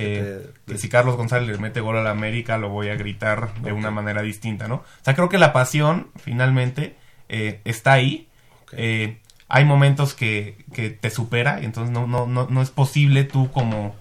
[0.00, 3.52] eh, te- si Carlos González le mete gol a la América lo voy a gritar
[3.62, 4.76] de una manera distinta, ¿no?
[4.76, 6.96] O sea, creo que la pasión finalmente
[7.28, 8.28] eh, está ahí.
[8.72, 9.18] Eh,
[9.48, 13.50] hay momentos que, que te supera y entonces no, no, no, no es posible tú
[13.50, 13.96] como,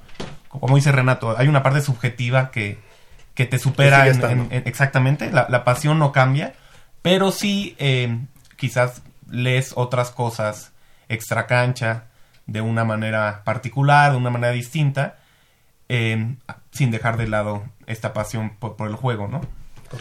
[0.49, 2.77] como dice Renato, hay una parte subjetiva que,
[3.33, 6.53] que te supera en, en- en- exactamente, la, la pasión no cambia,
[7.01, 8.17] pero sí eh,
[8.57, 10.71] quizás lees otras cosas
[11.09, 12.05] extra cancha
[12.45, 15.15] de una manera particular, de una manera distinta,
[15.89, 16.35] eh,
[16.71, 19.41] sin dejar de lado esta pasión por, por el juego, ¿no?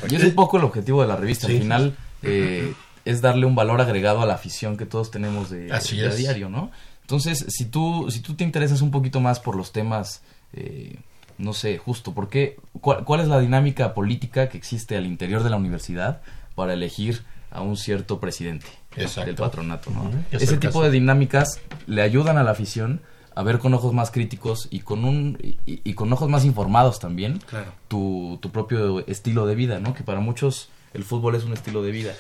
[0.09, 1.47] Y es un poco el objetivo de la revista.
[1.47, 2.75] Sí, Al sí, final eh,
[3.05, 6.09] es darle un valor agregado a la afición que todos tenemos de, Así de a
[6.11, 6.17] es.
[6.19, 6.71] diario, ¿no?
[7.03, 10.23] Entonces, si tú, si tú te interesas un poquito más por los temas,
[10.53, 10.97] eh,
[11.39, 12.57] no sé, justo, ¿por qué?
[12.81, 16.21] ¿Cuál, cuál es la dinámica política que existe al interior de la universidad
[16.57, 17.23] para elegir
[17.53, 18.67] a un cierto presidente
[18.97, 19.27] Exacto.
[19.27, 20.11] del patronato, ¿no?
[20.33, 20.83] Ese tipo caso.
[20.83, 23.03] de dinámicas le ayudan a la afición
[23.37, 26.99] a ver con ojos más críticos y con un y, y con ojos más informados
[26.99, 27.71] también Claro.
[27.87, 29.95] tu, tu propio estilo de vida, ¿no?
[29.95, 32.15] Que para muchos el fútbol es un estilo de vida.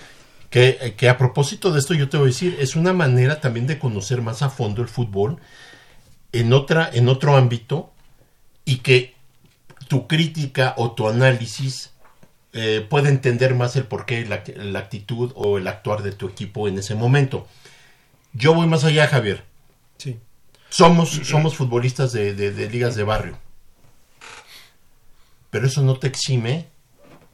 [0.51, 3.67] Que, que a propósito de esto yo te voy a decir, es una manera también
[3.67, 5.39] de conocer más a fondo el fútbol
[6.33, 7.91] en, otra, en otro ámbito
[8.65, 9.15] y que
[9.89, 11.93] tu crítica o tu análisis
[12.53, 16.69] eh, puede entender más el porqué, la, la actitud o el actuar de tu equipo
[16.69, 17.47] en ese momento.
[18.33, 19.45] Yo voy más allá, Javier.
[20.69, 23.39] Somos, somos futbolistas de, de- de ligas de barrio.
[25.51, 26.69] Pero eso no te exime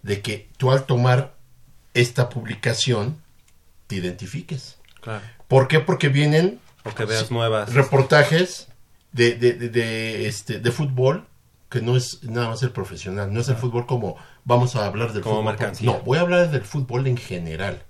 [0.02, 1.34] de que tú al tomar
[1.94, 3.20] esta publicación
[3.86, 4.78] te identifiques.
[5.00, 5.22] Claro.
[5.48, 5.80] ¿Por qué?
[5.80, 6.60] Porque vienen
[7.08, 7.72] veas nuevas.
[7.72, 8.68] reportajes
[9.12, 11.26] de, de, de- de, este, de fútbol
[11.68, 15.12] que no es nada más el profesional, no es el fútbol como vamos a hablar
[15.14, 15.52] del Como fútbol.
[15.52, 15.86] mercancía.
[15.90, 17.82] No, voy a hablar del fútbol en general.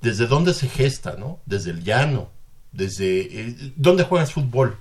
[0.00, 1.40] Desde dónde se gesta, ¿no?
[1.44, 2.30] Desde el llano,
[2.74, 4.76] desde eh, dónde juegas fútbol.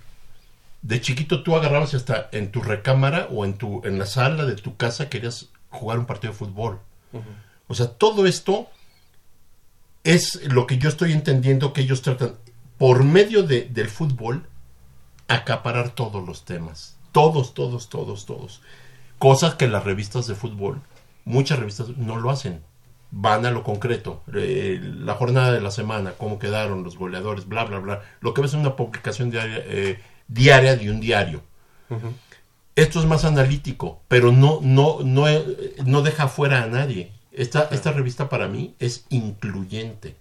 [0.82, 4.56] De chiquito tú agarrabas hasta en tu recámara o en tu en la sala de
[4.56, 6.80] tu casa querías jugar un partido de fútbol.
[7.68, 8.70] O sea, todo esto
[10.04, 12.36] es lo que yo estoy entendiendo que ellos tratan
[12.78, 14.48] por medio de, del fútbol
[15.28, 16.98] acaparar todos los temas.
[17.12, 18.62] Todos, todos, todos, todos.
[19.20, 20.82] Cosas que las revistas de fútbol,
[21.24, 22.62] muchas revistas no lo hacen.
[23.16, 24.24] Van a lo concreto.
[24.34, 28.02] Eh, la jornada de la semana, cómo quedaron los goleadores, bla, bla, bla.
[28.22, 31.44] Lo que ves en una publicación diaria, eh, diaria de un diario.
[32.76, 37.12] Esto es más analítico, pero no, no, no, eh, no deja fuera a nadie.
[37.32, 40.16] Esta, esta revista para mí es incluyente.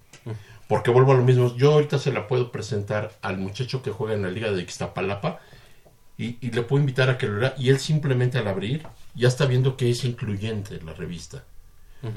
[0.68, 1.57] Porque vuelvo a lo mismo.
[1.57, 5.40] Yo ahorita se la puedo presentar al muchacho que juega en la Liga de Ixtapalapa
[6.18, 7.55] y, y le puedo invitar a que lo lea.
[7.57, 11.45] Y él simplemente al abrir ya está viendo que es incluyente la revista.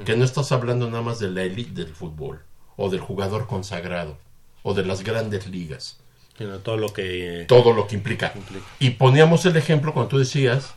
[0.05, 2.41] Que no estás hablando nada más de la élite del fútbol
[2.75, 4.17] o del jugador consagrado
[4.63, 5.97] o de las grandes ligas.
[6.37, 7.45] Sino todo lo que...
[7.47, 8.33] todo lo que implica.
[8.79, 10.73] Y poníamos el ejemplo cuando tú decías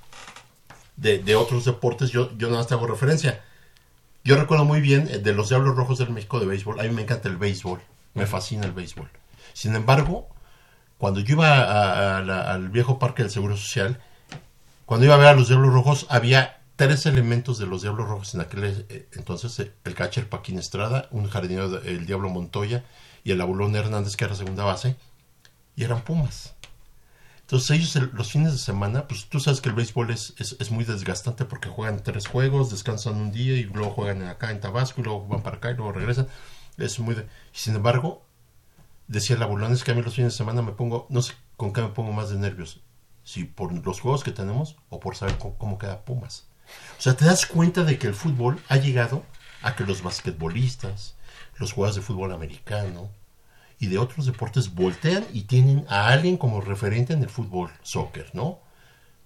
[0.96, 3.42] de, de otros deportes, yo, yo nada más te hago referencia.
[4.24, 6.78] Yo recuerdo muy bien eh, de los Diablos Rojos del México de béisbol.
[6.78, 7.80] A mí me encanta el béisbol.
[8.14, 9.08] Me fascina el béisbol.
[9.54, 10.28] Sin embargo,
[10.98, 14.00] cuando yo iba a- a la- al viejo parque del Seguro Social,
[14.84, 18.34] cuando iba a ver a los Diablos Rojos, había tres elementos de los Diablos Rojos
[18.34, 19.58] en aquel eh, entonces.
[19.60, 22.84] eh, El catcher Paquín Estrada, un jardinero, el Diablo Montoya
[23.24, 24.96] y el Abulón Hernández, que era segunda base.
[25.76, 26.54] Y eran Pumas.
[27.42, 30.56] Entonces ellos el- los fines de semana, pues tú sabes que el béisbol es, es,
[30.60, 34.60] es muy desgastante porque juegan tres juegos, descansan un día y luego juegan acá en
[34.60, 36.28] Tabasco y luego van para acá y luego regresan.
[36.78, 37.14] Es muy...
[37.16, 38.24] de- sin embargo,
[39.08, 41.34] decía el abulón, es que a mí los fines de semana me pongo, no sé
[41.58, 42.80] con qué me pongo más de nervios,
[43.24, 46.47] si por los juegos que tenemos o por saber cómo, cómo queda Pumas.
[46.98, 49.24] O sea, te das cuenta de que el fútbol ha llegado
[49.62, 51.16] a que los basquetbolistas,
[51.56, 53.10] los jugadores de fútbol americano
[53.78, 58.30] y de otros deportes voltean y tienen a alguien como referente en el fútbol, soccer,
[58.32, 58.60] ¿no?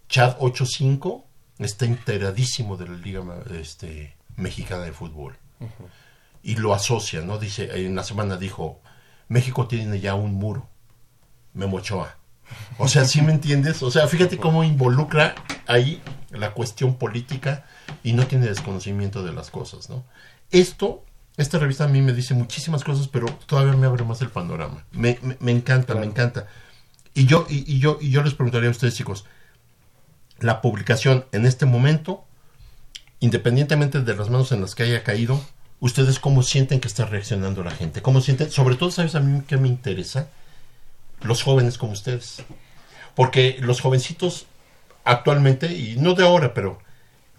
[0.08, 1.26] Chad 85
[1.58, 3.22] está enteradísimo de la Liga
[3.52, 5.36] este, Mexicana de Fútbol
[6.42, 7.38] y lo asocia, ¿no?
[7.38, 8.80] Dice, en la semana dijo,
[9.28, 10.68] México tiene ya un muro,
[11.54, 12.18] Memo Ochoa.
[12.78, 13.82] O sea, ¿sí me entiendes?
[13.82, 15.34] O sea, fíjate cómo involucra
[15.66, 16.00] ahí
[16.30, 17.64] la cuestión política
[18.02, 20.04] y no tiene desconocimiento de las cosas, ¿no?
[20.50, 21.04] Esto,
[21.36, 24.84] esta revista a mí me dice muchísimas cosas, pero todavía me abre más el panorama.
[24.92, 26.46] Me, me- me encanta, me encanta.
[27.14, 29.24] Y yo, y, y yo, y yo les preguntaría a ustedes, chicos,
[30.40, 32.24] la publicación en este momento,
[33.20, 35.40] independientemente de las manos en las que haya caído,
[35.80, 38.02] ¿ustedes cómo sienten que está reaccionando la gente?
[38.02, 38.50] ¿Cómo sienten?
[38.50, 40.28] Sobre todo, ¿sabes a mí qué me interesa?
[41.24, 42.42] Los jóvenes como ustedes.
[43.14, 44.46] Porque los jovencitos
[45.04, 46.78] actualmente, y no de ahora, pero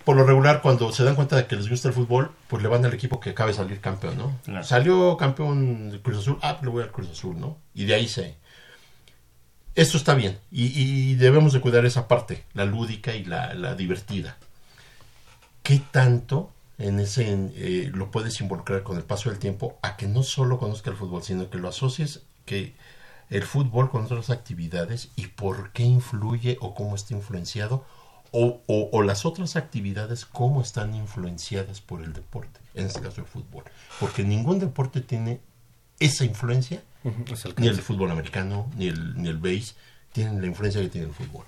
[0.04, 2.70] por lo regular, cuando se dan cuenta de que les gusta el fútbol, pues le
[2.70, 4.40] van al equipo que acabe de salir campeón, ¿no?
[4.44, 4.64] Claro.
[4.64, 7.58] Salió campeón del Cruz Azul, ah, le voy al Cruz Azul, ¿no?
[7.74, 8.36] Y de ahí se...
[9.76, 13.76] Esto está bien, y, y debemos de cuidar esa parte, la lúdica y la, la
[13.76, 14.38] divertida.
[15.64, 20.08] ¿Qué tanto en ese eh, lo puedes involucrar con el paso del tiempo a que
[20.08, 22.76] no solo conozca el fútbol, sino que lo asocies que
[23.30, 27.86] el fútbol con otras actividades y por qué influye o cómo está influenciado
[28.32, 33.22] o, o- o las otras actividades cómo están influenciadas por el deporte, en este caso
[33.22, 33.64] el fútbol.
[34.00, 35.40] Porque ningún deporte tiene
[36.00, 36.82] esa influencia,
[37.62, 39.76] ni el fútbol americano, ni el, ni el base,
[40.12, 41.46] tienen la influencia que tiene el fútbol.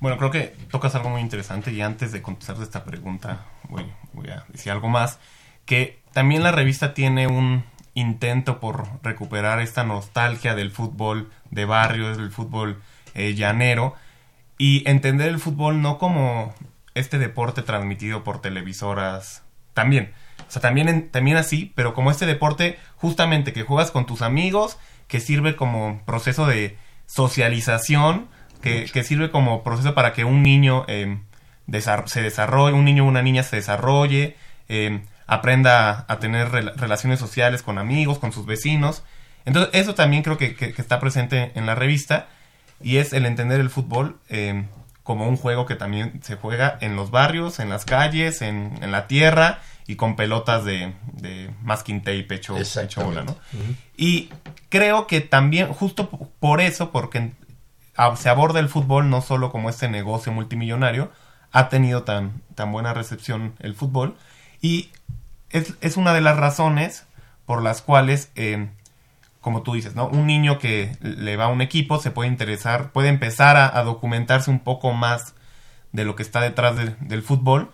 [0.00, 4.28] Bueno, creo que tocas algo muy interesante y antes de contestarte esta pregunta voy, voy
[4.28, 5.18] a decir algo más,
[5.64, 7.64] que también la revista tiene un
[7.96, 12.80] intento por recuperar esta nostalgia del fútbol de barrios, del fútbol
[13.14, 13.94] eh, llanero
[14.58, 16.54] y entender el fútbol no como
[16.94, 19.42] este deporte transmitido por televisoras
[19.74, 20.12] también.
[20.46, 24.22] O sea, también, en- también así, pero como este deporte justamente que juegas con tus
[24.22, 24.78] amigos,
[25.08, 26.76] que sirve como proceso de
[27.06, 28.28] socialización,
[28.62, 31.18] que, que sirve como proceso para que un niño eh,
[31.66, 34.36] desar- se desarrolle, un niño o una niña se desarrolle,
[34.68, 39.02] eh, aprenda a tener rela- relaciones sociales con amigos, con sus vecinos.
[39.44, 42.28] Entonces, eso también creo que, que- que está presente en la revista
[42.80, 44.64] y es el entender el fútbol eh,
[45.02, 48.90] como un juego que también se juega en los barrios, en las calles, en, en
[48.92, 53.36] la tierra y con pelotas de, de masking tape hecho, hecho bola, ¿no?
[53.96, 54.30] Y
[54.68, 56.10] creo que también, justo
[56.40, 57.32] por eso, porque
[58.16, 61.12] se aborda el fútbol no solo como este negocio multimillonario,
[61.52, 64.16] ha tenido tan, tan buena recepción el fútbol
[64.66, 64.90] y
[65.50, 67.04] es, es una de las razones
[67.46, 68.68] por las cuales, eh,
[69.40, 70.08] como tú dices, ¿no?
[70.08, 73.84] Un niño que le va a un equipo se puede interesar, puede empezar a, a
[73.84, 75.34] documentarse un poco más
[75.92, 77.70] de lo que está detrás del- del fútbol,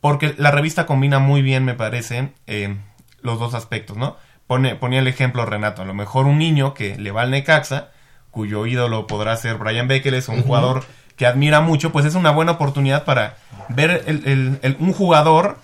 [0.00, 2.76] porque la revista combina muy bien, me parece, eh,
[3.20, 4.16] los dos aspectos, ¿no?
[4.46, 7.88] Pone, ponía el ejemplo Renato, a lo mejor un niño que le va al Necaxa,
[8.30, 10.84] cuyo ídolo podrá ser Brian Becker, es un jugador
[11.16, 13.36] que admira mucho, pues es una buena oportunidad para
[13.68, 15.58] ver el- el- el- un jugador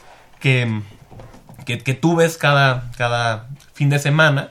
[0.45, 0.83] que,
[1.65, 4.51] que, que tú ves cada, cada fin de semana,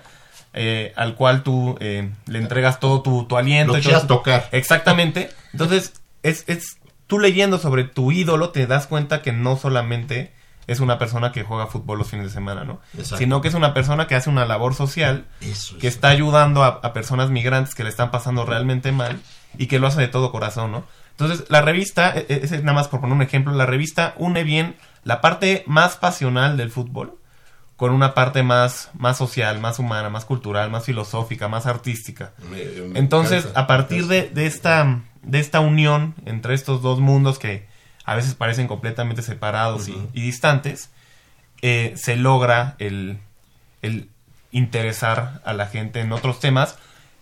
[0.53, 3.73] eh, al cual tú eh, le entregas todo tu, tu aliento.
[3.73, 4.49] Lo y todo tu- tocar.
[4.51, 5.29] Exactamente.
[5.51, 6.77] Entonces, es, es
[7.07, 10.33] tú leyendo sobre tu ídolo te das cuenta que no solamente
[10.65, 12.79] es una persona que juega fútbol los fines de semana, ¿no?
[12.97, 13.17] Exacto.
[13.17, 15.93] Sino que es una persona que hace una labor social, Eso que es.
[15.95, 19.19] está ayudando a, a personas migrantes que le están pasando realmente mal
[19.57, 20.85] y que lo hace de todo corazón, ¿no?
[21.11, 24.13] Entonces, la revista, e- e- ese es nada más por poner un ejemplo, la revista
[24.17, 27.17] une bien la parte más pasional del fútbol
[27.75, 32.31] con una parte más, más social, más humana, más cultural, más filosófica, más artística.
[32.49, 33.59] Me- me Entonces, encanta.
[33.61, 37.67] a partir de, de esta, de esta unión entre estos dos mundos que
[38.05, 40.91] a veces parecen completamente separados y- y, distantes,
[41.61, 43.17] eh, se logra el,
[43.81, 44.09] el
[44.51, 46.77] interesar a la gente en otros temas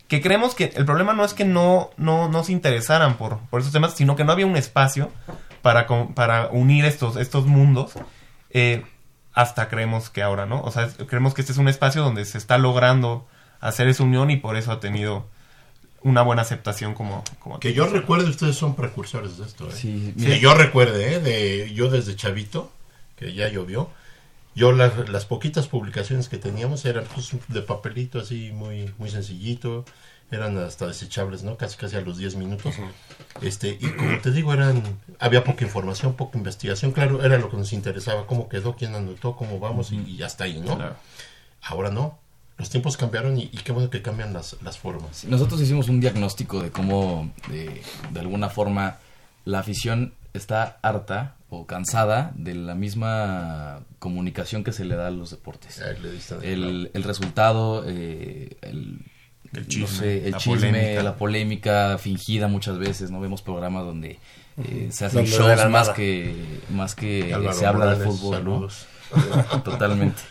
[0.07, 3.61] que creemos que el problema no es que no, no, no se interesaran por, por
[3.61, 5.09] esos temas, sino que no había un espacio
[5.61, 7.93] para, para unir estos, estos mundos.
[8.51, 8.83] eh,
[9.33, 10.61] hasta creemos que ahora, ¿no?
[10.61, 13.25] O sea, es- creemos que este es un espacio donde se está logrando
[13.61, 15.25] hacer esa unión y por eso ha tenido
[16.03, 17.23] una buena aceptación como...
[17.39, 19.69] como Que yo recuerde, ustedes son precursores de esto.
[19.69, 19.73] ¿eh?
[19.73, 21.19] Sí, Que yo recuerde, ¿eh?
[21.19, 22.71] de, yo desde chavito,
[23.15, 23.89] que ya llovió,
[24.53, 29.85] yo las, las poquitas publicaciones que teníamos eran pues, de papelito así muy, muy sencillito,
[30.31, 31.57] eran hasta desechables, ¿no?
[31.57, 32.75] Casi casi a los 10 minutos.
[33.41, 34.81] Este, y como te digo, eran
[35.19, 39.35] había poca información, poca investigación, claro, era lo que nos interesaba, cómo quedó, quién anotó,
[39.35, 40.75] cómo vamos y, y hasta ahí, ¿no?
[40.75, 40.95] Claro.
[41.61, 42.19] Ahora no.
[42.57, 45.25] Los tiempos cambiaron y, y qué bueno que cambian las, las formas.
[45.25, 48.97] Nosotros hicimos un diagnóstico de cómo, de, de alguna forma,
[49.45, 55.11] la afición está harta o cansada de la misma comunicación que se le da a
[55.11, 55.81] los deportes.
[55.81, 58.99] Ahí le diste en el El, el resultado, eh, el,
[59.53, 61.03] El no chisme, sé, el la chisme, polémica.
[61.03, 63.19] la polémica fingida muchas veces, ¿no?
[63.19, 64.17] Vemos programas donde
[64.57, 66.33] eh, se hacen no shows más que,
[66.69, 68.67] más que Álvaro se habla de fútbol, ¿no?
[69.63, 70.21] Totalmente.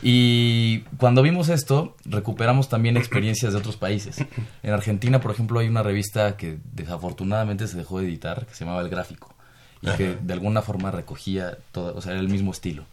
[0.00, 4.24] Y cuando vimos esto, recuperamos también experiencias de otros países.
[4.62, 8.64] En Argentina, por ejemplo, hay una revista que desafortunadamente se dejó de editar, que se
[8.64, 9.34] llamaba El Gráfico,
[9.82, 12.84] y que de alguna forma recogía todo, o sea, era el mismo estilo.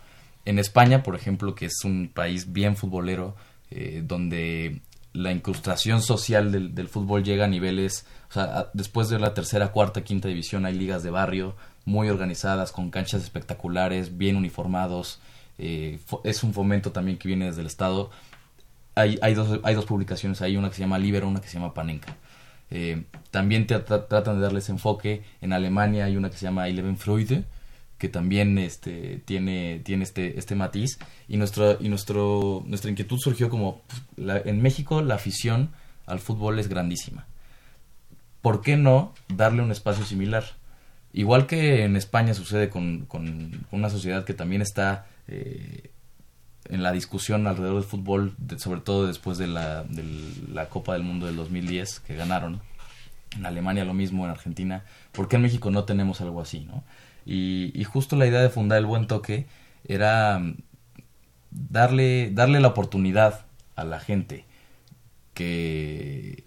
[0.46, 3.36] En España, por ejemplo, que es un país bien futbolero,
[3.72, 4.82] eh, donde
[5.16, 9.72] la incrustación social del, del fútbol llega a niveles, o sea, después de la tercera,
[9.72, 11.56] cuarta, quinta división hay ligas de barrio
[11.86, 15.20] muy organizadas, con canchas espectaculares, bien uniformados,
[15.58, 18.10] eh, es un fomento también que viene desde el Estado.
[18.96, 21.56] Hay, hay, dos, hay dos publicaciones, hay una que se llama Libero, una que se
[21.60, 22.16] llama Panenka.
[22.72, 25.24] Eh, también te tra- tratan de darles enfoque.
[25.42, 27.44] En Alemania hay una que se llama Eleven Freude,
[28.06, 31.00] que también este, tiene, tiene este, este matiz.
[31.28, 33.82] Y, nuestra, y nuestro, nuestra inquietud surgió como,
[34.16, 35.72] en México la afición
[36.06, 37.26] al fútbol es grandísima.
[38.44, 40.44] ¿Por qué no darle un espacio similar?
[41.14, 45.90] Igual que en España sucede con, con una sociedad que también está eh,
[46.66, 50.04] en la discusión alrededor del fútbol, sobre todo después de la, de
[50.54, 52.62] la Copa del Mundo del 2010 que ganaron.
[53.36, 54.84] En Alemania lo mismo, en Argentina.
[55.12, 56.60] ¿Por qué en México no tenemos algo así?
[56.60, 56.84] ¿no?
[57.26, 59.48] Y, y justo la idea de fundar el Buen Toque
[59.88, 60.58] era mm,
[61.52, 63.46] darle, darle la oportunidad
[63.76, 64.46] a la gente
[65.34, 66.44] que,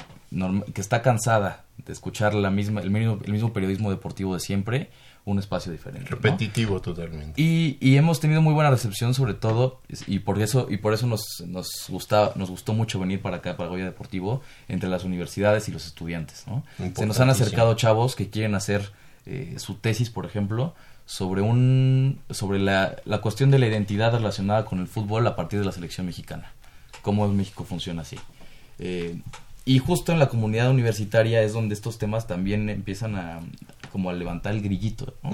[0.74, 4.90] que está cansada de escuchar la misma, el, mismo, el mismo periodismo deportivo de siempre,
[5.24, 6.10] un espacio diferente.
[6.10, 6.16] ¿no?
[6.16, 7.40] Repetitivo totalmente.
[7.40, 11.06] Y, y hemos tenido muy buena recepción sobre todo y por eso y por eso
[11.06, 15.68] nos nos gusta nos gustó mucho venir para acá para Goya Deportivo entre las universidades
[15.68, 16.64] y los estudiantes ¿no?
[16.94, 18.90] se nos han acercado chavos que quieren hacer
[19.28, 20.74] eh, su tesis por ejemplo
[21.04, 25.58] sobre un sobre la, la cuestión de la identidad relacionada con el fútbol a partir
[25.58, 26.52] de la selección mexicana.
[27.00, 28.18] Cómo en México funciona así.
[28.78, 29.20] Eh,
[29.64, 33.40] y justo en la comunidad universitaria es donde estos temas también empiezan a
[33.90, 35.30] como a levantar el grillito ¿no?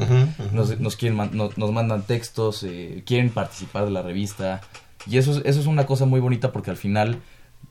[0.52, 4.60] Nos, nos quieren nos, nos mandan textos eh, quieren participar de la revista.
[5.06, 7.20] Y eso es, eso es una cosa muy bonita porque al final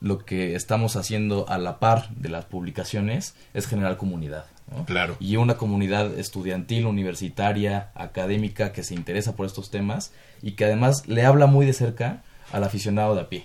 [0.00, 4.44] lo que estamos haciendo a la par de las publicaciones es generar comunidad
[4.74, 4.84] ¿no?
[4.84, 5.16] Claro.
[5.20, 10.12] y una comunidad estudiantil, universitaria, académica que se interesa por estos temas
[10.42, 12.22] y que además le habla muy de cerca
[12.52, 13.44] al aficionado de a pie.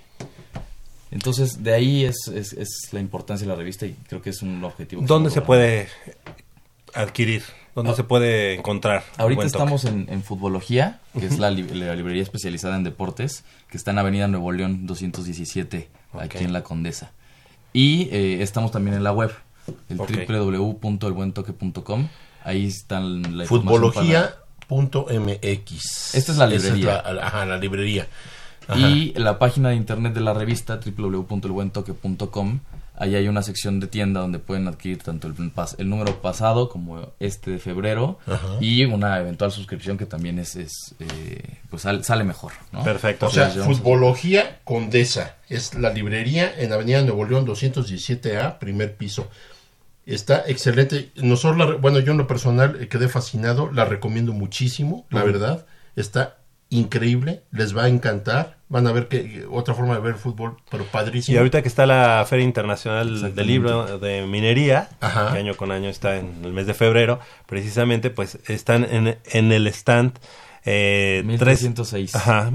[1.12, 4.42] Entonces, de ahí es, es, es la importancia de la revista y creo que es
[4.44, 5.02] un objetivo.
[5.06, 5.88] ¿Dónde se puede
[6.94, 7.44] adquirir?
[7.76, 9.04] ¿Dónde se puede encontrar?
[9.18, 13.78] Ahorita estamos en, en Futbología, que es la, li- la librería especializada en deportes, que
[13.78, 16.44] está en Avenida Nuevo León 217, aquí Ok.
[16.44, 17.12] en La Condesa.
[17.72, 19.32] Y eh, estamos también en la web,
[19.90, 20.12] el Ok.
[20.28, 22.08] www.elbuentoque.com.
[22.44, 26.16] Ahí están la Futbología.mx.
[26.16, 27.04] Esta es la librería.
[27.12, 28.08] la, ajá, la librería.
[28.68, 28.80] Ajá.
[28.80, 32.60] Y la página de internet de la revista, www.elbuentoque.com,
[32.96, 37.52] ahí hay una sección de tienda donde pueden adquirir tanto el, número pasado como este
[37.52, 38.58] de febrero Ajá.
[38.62, 42.52] y una eventual suscripción que también es, es, eh, pues sal- sale mejor.
[42.72, 42.84] ¿no?
[42.84, 43.26] Perfecto.
[43.28, 45.36] O sea, Futbología Condesa.
[45.50, 49.28] Es la librería en Avenida Nuevo León 217A, primer piso.
[50.14, 51.12] Está excelente.
[51.16, 53.72] Nosotros, la re- bueno, yo en lo personal eh, quedé fascinado.
[53.72, 55.66] La recomiendo muchísimo, la verdad.
[55.96, 56.38] Está
[56.70, 57.44] increíble.
[57.52, 58.58] Les va a encantar.
[58.70, 61.34] Van a ver que otra forma de ver fútbol, pero padrísimo.
[61.36, 65.32] Y ahorita que está la Feria Internacional del Libro de Minería, Ajá.
[65.34, 69.52] que año con año está en el mes de febrero, precisamente pues están en, en
[69.52, 70.14] el stand
[70.66, 72.16] eh, tres- 1306.
[72.16, 72.52] ajá,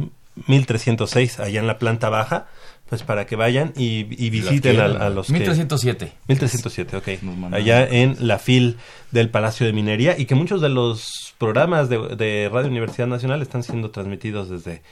[0.47, 2.47] 1306, allá en la planta baja,
[2.89, 5.33] pues para que vayan y, y visiten a, a los que...
[5.33, 6.13] 1307.
[6.29, 7.09] 1307, ok.
[7.53, 8.77] Allá en la FIL
[9.11, 13.43] del Palacio de Minería y que muchos de los programas de, de Radio Universidad Nacional
[13.43, 14.83] están siendo transmitidos desde,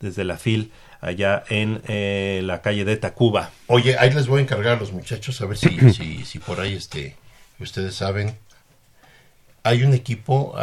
[0.00, 3.50] desde la FIL allá en eh, la calle de Tacuba.
[3.66, 6.60] Oye, ahí les voy a encargar a los muchachos a ver si, si, si por
[6.60, 7.16] ahí este,
[7.60, 8.36] ustedes saben.
[9.62, 10.54] Hay un equipo,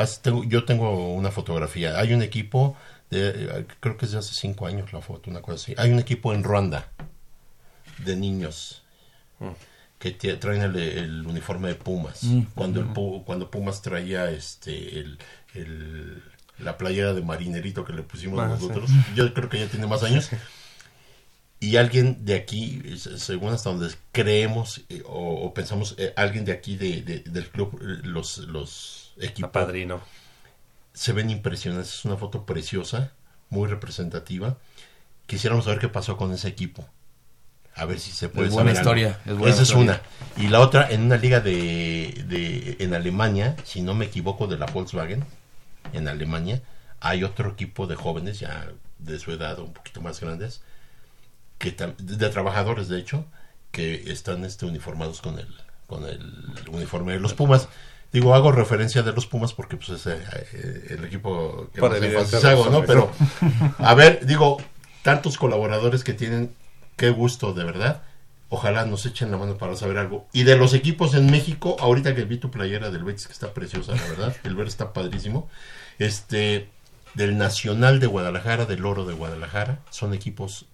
[0.48, 2.78] yo tengo una fotografía, hay un equipo,
[3.14, 5.76] de, creo que es de hace cinco años la foto, una cosa así.
[5.78, 6.90] Hay un equipo en Ruanda
[8.00, 8.84] de niños
[10.00, 12.24] que traen el, el uniforme de Pumas.
[12.56, 15.18] Cuando, el Pu- cuando Pumas traía este el,
[15.54, 16.24] el-
[16.60, 20.04] la playera de marinerito que le pusimos Ah, nosotros, yo creo que ya tiene más
[20.04, 20.30] años.
[21.60, 26.44] Y alguien de aquí, se- según hasta donde creemos eh, o, o pensamos, eh, alguien
[26.44, 30.02] de aquí de, de- del club, eh, los, los equipos, Padrino.
[30.94, 31.94] Se ven impresionantes.
[31.94, 33.12] Es una foto preciosa,
[33.50, 34.58] muy representativa.
[35.26, 36.88] Quisiéramos saber qué pasó con ese equipo.
[37.76, 39.10] A ver si se puede Es buena saber algo.
[39.10, 40.02] historia, es buena Esa es una.
[40.38, 44.58] Y la otra, en una liga de, de en Alemania, si no me equivoco, de
[44.58, 45.26] la Volkswagen,
[45.92, 46.62] en Alemania,
[47.00, 48.68] hay otro equipo de jóvenes, ya
[49.00, 50.62] de su edad o un poquito más grandes,
[51.58, 53.26] que de trabajadores, de hecho,
[53.72, 55.48] que están este, uniformados con el,
[55.88, 57.68] con el uniforme de los Pumas.
[58.14, 62.46] Digo, hago referencia de los Pumas porque pues es eh, el equipo que Por más
[62.46, 62.84] hago, ¿no?
[62.86, 63.12] Pero,
[63.80, 64.58] a ver, digo,
[65.02, 66.54] tantos colaboradores que tienen,
[66.96, 68.04] qué gusto, de verdad.
[68.50, 70.28] Ojalá nos echen la mano para saber algo.
[70.32, 73.52] Y de los equipos en México, ahorita que vi tu playera del Betis, que está
[73.52, 75.50] preciosa, la verdad, el ver está padrísimo.
[75.98, 76.70] Este,
[77.16, 80.68] del Nacional de Guadalajara, del Oro de Guadalajara, son equipos.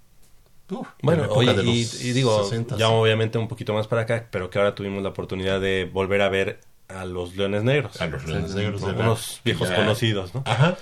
[0.69, 2.75] uf, Bueno, oye, y, y digo, 60s.
[2.75, 6.21] ya obviamente un poquito más para acá, pero que ahora tuvimos la oportunidad de volver
[6.21, 6.59] a ver
[6.89, 7.99] a los Leones Negros.
[8.01, 8.87] A los Leones Negros ¿no?
[8.93, 10.43] de Unos viejos ya- conocidos, ¿no?
[10.45, 10.77] Ajá.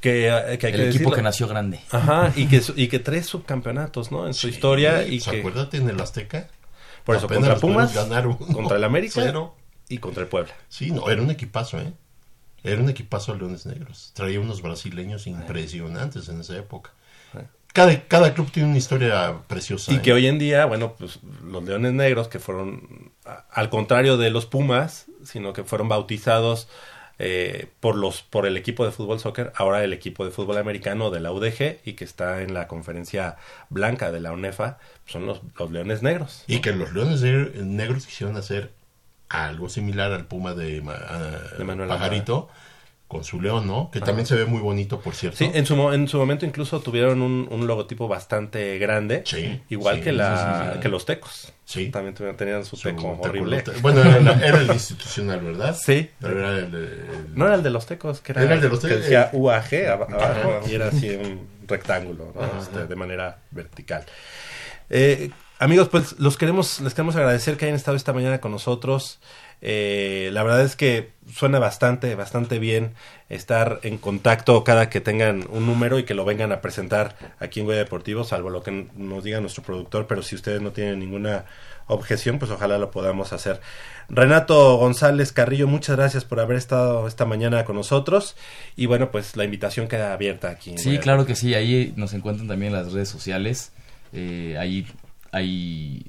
[0.00, 1.10] Que, eh, que hay El que equipo decirlo.
[1.16, 1.80] que nació grande.
[1.90, 4.26] Ajá, y que, y que tres subcampeonatos, ¿no?
[4.26, 5.38] En su Sí, historia y pues, que...
[5.40, 6.48] acuérdate en el Azteca.
[7.04, 9.54] Por eso, contra Pumas ganaron contra el América cero.
[9.88, 10.52] y contra el Puebla.
[10.68, 11.92] Sí, no, era un equipazo, ¿eh?
[12.62, 14.12] Era un equipazo de Leones Negros.
[14.14, 16.92] Traía unos brasileños impresionantes en esa época.
[17.72, 19.92] Cada, cada club tiene una historia preciosa.
[19.92, 20.02] Y ¿eh?
[20.02, 24.30] que hoy en día, bueno, pues los Leones Negros, que fueron, a- al contrario de
[24.30, 26.68] los Pumas, sino que fueron bautizados
[27.18, 31.10] eh, por los por el equipo de fútbol soccer, ahora el equipo de fútbol americano
[31.10, 33.36] de la UDG y que está en la conferencia
[33.68, 36.44] blanca de la UNEFA, son los, los Leones Negros.
[36.46, 38.72] Y que los Leones Negr- Negros quisieron hacer
[39.28, 41.64] algo similar al Puma de, ah, De
[43.10, 43.90] con su león, ¿no?
[43.90, 45.36] Que también se ve muy bonito, por cierto.
[45.36, 49.96] Sí, en su, en su momento incluso tuvieron un, un logotipo bastante grande, Sí, igual
[49.96, 51.52] sí, que, la, sí, que los tecos.
[51.64, 51.90] Sí.
[51.90, 53.64] También tuvieron- tenían su, Su teco horrible.
[53.82, 55.76] Bueno, era, el institucional, ¿verdad?
[55.76, 56.08] Sí.
[56.20, 58.68] Pero era el, el- No era el de los tecos, que era, Era el de
[58.68, 59.36] los que tecos, decía eh.
[59.36, 62.60] UAG ab- abajo y era así un rectángulo, ¿no?
[62.62, 64.04] Este, de manera vertical.
[64.88, 69.20] Eh, amigos, pues los queremos, les queremos agradecer que hayan estado esta mañana con nosotros.
[69.62, 72.94] Eh, la verdad es que suena bastante, bastante bien
[73.28, 77.60] estar en contacto cada que tengan un número y que lo vengan a presentar aquí
[77.60, 80.98] en Goya Deportivo, salvo lo que nos diga nuestro productor, pero si ustedes no tienen
[80.98, 81.44] ninguna
[81.86, 83.60] objeción, pues ojalá lo podamos hacer.
[84.08, 88.36] Renato González Carrillo, muchas gracias por haber estado esta mañana con nosotros
[88.76, 90.70] y bueno, pues la invitación queda abierta aquí.
[90.70, 91.54] en Sí, Goya claro que sí.
[91.54, 93.72] Ahí nos encuentran también en las redes sociales.
[94.12, 94.86] Eh, ahí
[95.32, 96.04] hay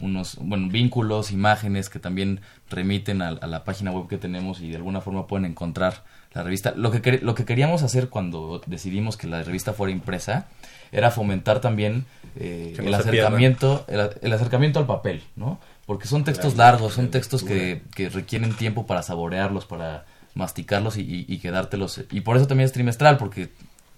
[0.00, 4.70] unos bueno, vínculos, imágenes que también remiten a, a la página web que tenemos y
[4.70, 6.72] de alguna forma pueden encontrar la revista.
[6.76, 10.48] Lo que, lo que queríamos hacer cuando decidimos que la revista fuera impresa
[10.92, 12.04] era fomentar también
[12.36, 15.60] eh, no el acercamiento el, el acercamiento al papel, ¿no?
[15.86, 20.04] Porque son textos largos, son textos que, que requieren tiempo para saborearlos, para
[20.34, 22.04] masticarlos y, y, y quedártelos.
[22.12, 23.50] Y por eso también es trimestral, porque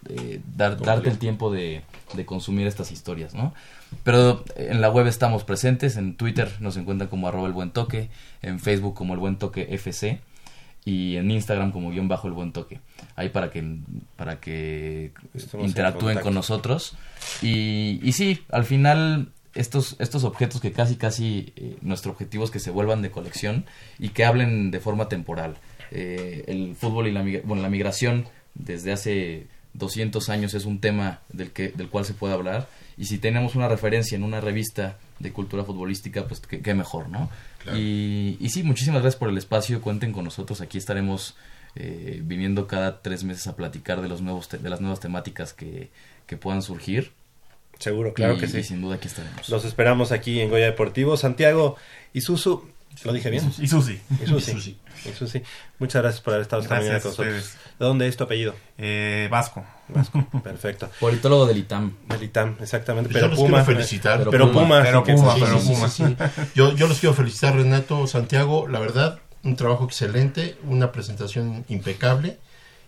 [0.09, 1.83] eh, dar- darte el tiempo de,
[2.15, 3.55] de consumir estas historias, ¿no?
[4.05, 8.09] Pero en la web estamos presentes, en Twitter nos encuentran como arroba el buen toque,
[8.41, 10.21] en Facebook como el buen toque FC
[10.85, 12.81] y en Instagram como guion bajo el buen toque.
[13.17, 13.77] Ahí para que,
[14.17, 15.13] para que
[15.67, 16.97] interactúen con nosotros.
[17.43, 22.51] Y, y sí, al final estos, estos objetos que casi casi eh, nuestro objetivo es
[22.51, 23.67] que se vuelvan de colección
[23.99, 25.57] y que hablen de forma temporal.
[25.91, 28.25] Eh, el fútbol y la, migra- bueno, la migración
[28.55, 32.69] desde hace 200 años es un tema del, que, del cual se puede hablar
[32.99, 37.09] y si tenemos una referencia en una revista de cultura futbolística, pues qué, qué mejor,
[37.09, 37.31] ¿no?
[37.59, 37.79] Claro.
[37.79, 41.37] Y, y sí, muchísimas gracias por el espacio, cuenten con nosotros, aquí estaremos
[41.75, 45.55] eh, viniendo cada tres meses a platicar de, los nuevos te- de las nuevas temáticas
[45.55, 45.89] que,
[46.27, 47.13] que puedan surgir.
[47.79, 48.59] Seguro, claro y, que sí.
[48.59, 49.49] y sin duda aquí estaremos.
[49.49, 51.17] Los esperamos aquí en Goya Deportivo.
[51.17, 51.77] Santiago
[52.13, 52.69] y Susu,
[53.05, 53.45] ¿lo dije bien?
[53.59, 54.01] Y Susi.
[54.23, 54.51] Isusi.
[54.53, 54.79] Isusi.
[55.09, 55.43] Isusi.
[55.79, 57.35] Muchas gracias por haber estado esta mañana con nosotros.
[57.37, 57.59] ustedes.
[57.79, 58.55] ¿De dónde es tu apellido?
[58.79, 59.65] Eh, Vasco.
[59.89, 60.25] Vasco.
[60.43, 60.91] Perfecto.
[61.01, 61.97] Politólogo del ITAM.
[62.09, 63.11] Del ITAM, exactamente.
[63.11, 63.49] Yo Pero los Puma.
[63.65, 64.19] quiero felicitar.
[64.19, 64.63] Pero Pero Puma.
[64.63, 64.83] Puma.
[64.83, 65.89] Pero sí que- Puma, sí, pero sí, sí, Puma.
[65.89, 66.17] sí, sí.
[66.55, 72.39] Yo, yo los quiero felicitar, Renato, Santiago, la verdad, un trabajo excelente, una presentación impecable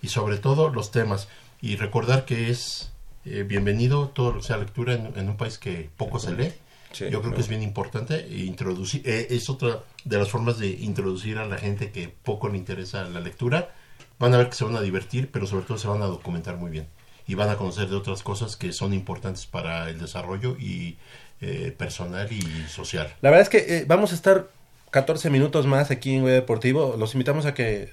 [0.02, 1.28] y sobre todo los temas.
[1.60, 2.92] Y recordar que es
[3.24, 6.52] eh, bienvenido todo lo que sea lectura en, un país que poco se lee.
[6.98, 11.38] Yo creo que es bien importante introducir, eh, es otra de las formas de introducir
[11.38, 13.74] a la gente que poco le interesa la lectura.
[14.18, 16.56] Van a ver que se van a divertir, pero sobre todo se van a documentar
[16.56, 16.86] muy bien
[17.26, 20.98] y van a conocer de otras cosas que son importantes para el desarrollo y
[21.40, 23.14] eh, personal y social.
[23.22, 24.50] La verdad es que vamos a estar
[24.90, 26.96] 14 minutos más aquí en Web Deportivo.
[26.98, 27.90] Los invitamos a que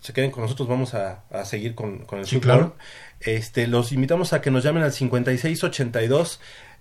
[0.00, 2.76] se queden con nosotros, vamos a, seguir con, con el sí, Claro.
[3.20, 6.40] Este, los invitamos a que nos llamen al 5682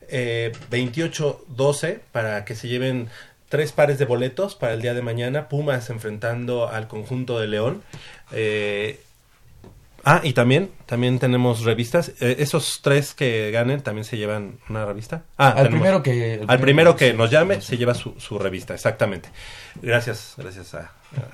[0.10, 3.10] eh, 2812 para que se lleven
[3.50, 5.48] tres pares de boletos para el día de mañana.
[5.48, 7.84] Pumas enfrentando al conjunto de León.
[8.32, 9.00] Eh,
[10.04, 12.14] ah, y también, también tenemos revistas.
[12.20, 15.24] Eh, esos tres que ganen también se llevan una revista.
[15.38, 19.30] Ah, al primero que, al primero que nos llame se lleva su, su revista, exactamente.
[19.82, 20.92] Gracias, gracias a,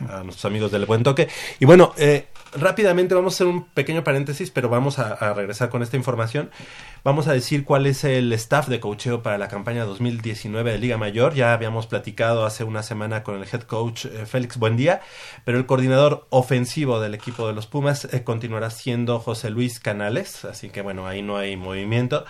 [0.10, 1.28] a, nuestros amigos del Buen Toque.
[1.60, 5.84] Y bueno, eh, rápidamente vamos a hacer un pequeño paréntesis, pero vamos a, regresar con
[5.84, 6.49] esta información.
[7.03, 10.98] Vamos a decir cuál es el staff de coacheo para la campaña 2019 de Liga
[10.98, 11.34] Mayor.
[11.34, 15.02] Ya habíamos platicado hace una semana con el head coach eh, Félix Buendía,
[15.45, 20.45] pero el coordinador ofensivo del equipo de los Pumas eh, continuará siendo José Luis Canales,
[20.45, 22.26] así que bueno, ahí no hay movimiento.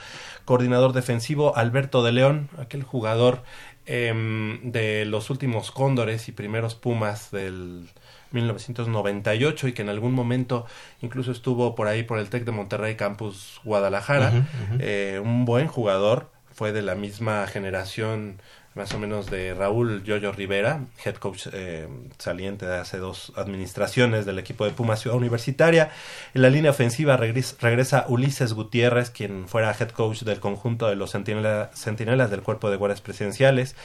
[0.45, 3.43] Coordinador defensivo Alberto de León, aquel jugador
[3.91, 7.89] Em, de los últimos cóndores y primeros pumas del
[8.29, 10.67] 1998 y que en algún momento
[11.01, 14.45] incluso estuvo por ahí por el TEC de Monterrey Campus Guadalajara.
[14.77, 18.39] Eh, un buen jugador, fue de la misma generación
[18.79, 24.25] más o menos de Raúl Yoyo Rivera, head coach eh, saliente de hace dos administraciones
[24.25, 25.91] del equipo de Puma Ciudad Universitaria.
[26.33, 31.11] En la línea ofensiva regresa, Ulises Gutiérrez, quien fuera head coach del conjunto de los
[31.11, 33.75] centinelas del cuerpo de guardias presidenciales.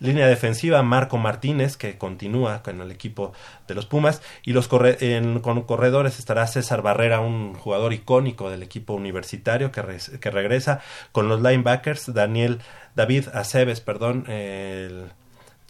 [0.00, 3.32] Línea defensiva, Marco Martínez, que continúa con el equipo
[3.66, 4.20] de los Pumas.
[4.44, 4.68] Y los
[5.00, 9.82] en, con corredores estará César Barrera, un jugador icónico del equipo universitario que,
[10.20, 10.82] que regresa.
[11.10, 12.60] Con los linebackers, Daniel
[12.94, 15.12] David Aceves, perdón, el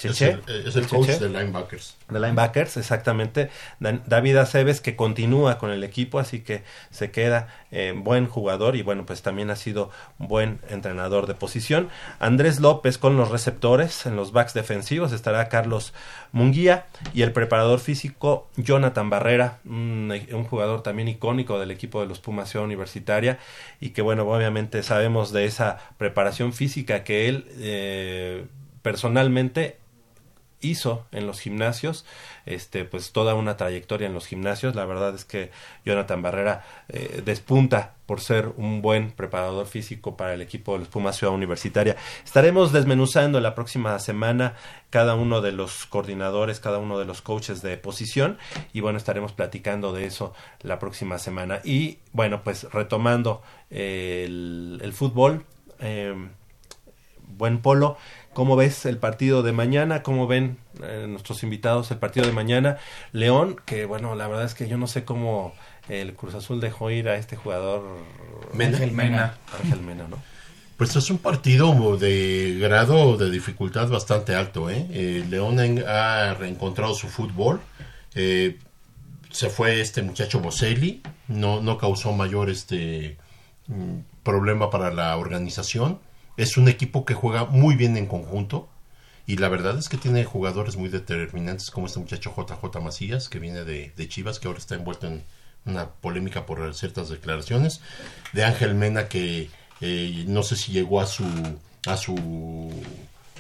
[0.03, 0.39] Cheche.
[0.67, 1.97] Es el, coach de linebackers.
[2.09, 3.51] De linebackers, exactamente.
[3.79, 8.83] David Aceves que continúa con el equipo, así que se queda eh, buen jugador y
[8.83, 11.89] bueno, pues también ha sido buen entrenador de posición.
[12.19, 15.93] Andrés López con los receptores en los backs defensivos estará Carlos
[16.33, 20.13] Munguía y el preparador físico Jonathan Barrera, un,
[20.49, 23.39] jugador también icónico del equipo de los Pumas Ciudad Universitaria
[23.81, 28.45] y que bueno, obviamente sabemos de esa preparación física que él eh,
[28.83, 29.79] personalmente
[30.63, 32.07] hizo en los gimnasios,
[32.47, 34.75] este, pues toda una trayectoria en los gimnasios.
[34.75, 35.51] La verdad es que
[35.85, 40.89] Jonathan Barrera eh, despunta por ser un buen preparador físico para el equipo de los
[40.89, 41.97] Pumas Ciudad Universitaria.
[42.25, 44.55] Estaremos desmenuzando la próxima semana
[44.91, 48.39] cada uno de los coordinadores, cada uno de los coaches de posición
[48.73, 51.61] y bueno, estaremos platicando de eso la próxima semana.
[51.65, 55.47] Y bueno, pues retomando eh, el, fútbol,
[55.81, 56.15] eh,
[57.27, 57.97] buen polo.
[58.35, 60.03] ¿Cómo ves el partido de mañana?
[60.03, 62.79] ¿Cómo ven eh, nuestros invitados el partido de mañana?
[63.13, 65.55] León, que bueno, la verdad es que yo no sé cómo
[65.89, 67.83] el Cruz Azul dejó ir a este jugador
[68.59, 69.37] Ángel Mena.
[69.63, 70.17] Ángel Mena, ¿no?
[70.79, 74.71] Pues es un partido de grado de dificultad bastante alto.
[74.71, 74.87] ¿eh?
[74.91, 77.61] eh León ha reencontrado su fútbol.
[78.15, 78.59] Eh,
[79.31, 81.03] se fue este muchacho Boselli.
[81.29, 83.19] No, no causó mayor este
[83.69, 85.99] mm, problema para la organización
[86.37, 88.69] es un equipo que juega muy bien en conjunto
[89.27, 93.39] y la verdad es que tiene jugadores muy determinantes como este muchacho JJ Macías que
[93.39, 95.25] viene de, Chivas que ahora está envuelto en
[95.65, 97.81] una polémica por ciertas declaraciones
[98.33, 99.49] de Ángel Mena que
[99.81, 101.25] eh, no sé si llegó a su
[101.87, 102.71] a su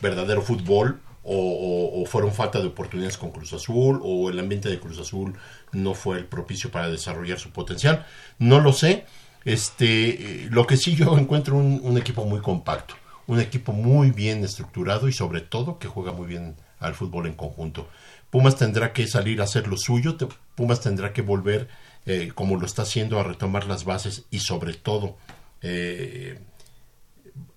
[0.00, 4.98] verdadero fútbol o, fueron falta de oportunidades con Cruz Azul o el ambiente de Cruz
[4.98, 5.34] Azul
[5.70, 8.06] no fue el propicio para desarrollar su potencial.
[8.38, 9.06] No lo sé
[9.44, 12.94] este, lo que sí yo encuentro un, equipo muy compacto,
[13.26, 17.34] un equipo muy bien estructurado y sobre todo que juega muy bien al fútbol en
[17.34, 17.88] conjunto.
[18.30, 20.16] Pumas tendrá que salir a hacer lo suyo,
[20.54, 21.68] Pumas tendrá que volver,
[22.06, 25.16] eh, como lo está haciendo, a retomar las bases y sobre todo
[25.60, 26.40] eh,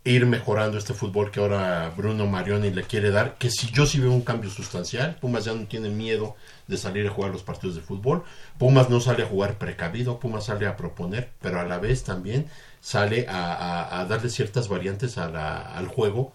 [0.05, 3.99] ir mejorando este fútbol que ahora Bruno Marioni le quiere dar, que si yo sí
[3.99, 6.35] veo un cambio sustancial, Pumas ya no tiene miedo
[6.67, 8.23] de salir a jugar los partidos de fútbol,
[8.59, 12.45] Pumas no sale a jugar precavido, Pumas sale a proponer, pero a la vez también
[12.81, 16.33] sale a, darle ciertas variantes al juego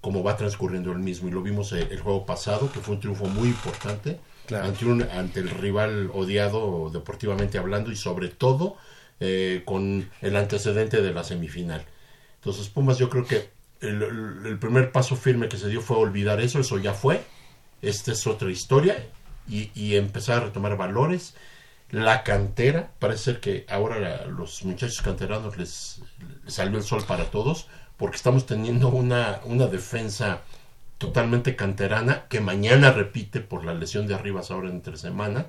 [0.00, 1.28] como va transcurriendo el mismo.
[1.28, 4.20] Y lo vimos el, el juego pasado que fue un triunfo muy importante
[4.52, 8.76] ante, un, ante el rival odiado deportivamente hablando y sobre todo
[9.18, 11.84] eh, con el antecedente de la semifinal
[12.44, 13.48] entonces Pumas yo creo que
[13.80, 17.24] el, primer paso firme que se dio fue olvidar eso, eso ya fue,
[17.80, 19.02] esta es otra historia
[19.48, 21.34] y, empezar a retomar valores.
[21.90, 26.02] La cantera, parece ser que ahora los muchachos canteranos les,
[26.44, 27.66] les salió el sol para todos,
[27.96, 30.42] porque estamos teniendo una, una defensa
[30.98, 35.46] totalmente canterana que mañana repite por la lesión de Arribas ahora entre semana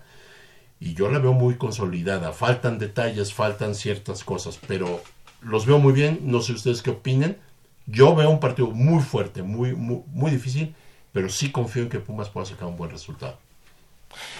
[0.80, 2.32] y yo la veo muy consolidada.
[2.32, 5.02] Faltan detalles, faltan ciertas cosas, pero
[5.46, 6.20] los veo muy bien.
[6.24, 7.38] No sé ustedes qué opinen.
[7.86, 10.76] Yo veo un partido muy fuerte, muy, muy, muy difícil,
[11.14, 13.38] pero sí confío en que Pumas pueda sacar un buen resultado.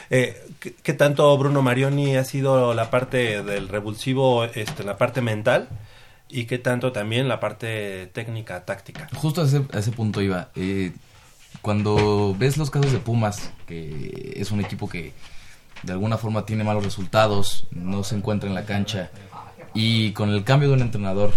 [0.10, 5.22] Eh, ¿qué, qué tanto Bruno Marioni ha sido la parte del revulsivo, este, la parte
[5.22, 5.70] mental?
[6.28, 9.08] ¿Y qué tanto también la parte técnica, táctica?
[9.16, 10.50] Justo a ese, a ese punto iba.
[10.56, 10.92] Eh,
[11.62, 15.14] cuando ves los casos de Pumas, que es un equipo que
[15.84, 19.12] de alguna forma tiene malos resultados, no se encuentra en la cancha,
[19.76, 21.34] y con el cambio de un entrenador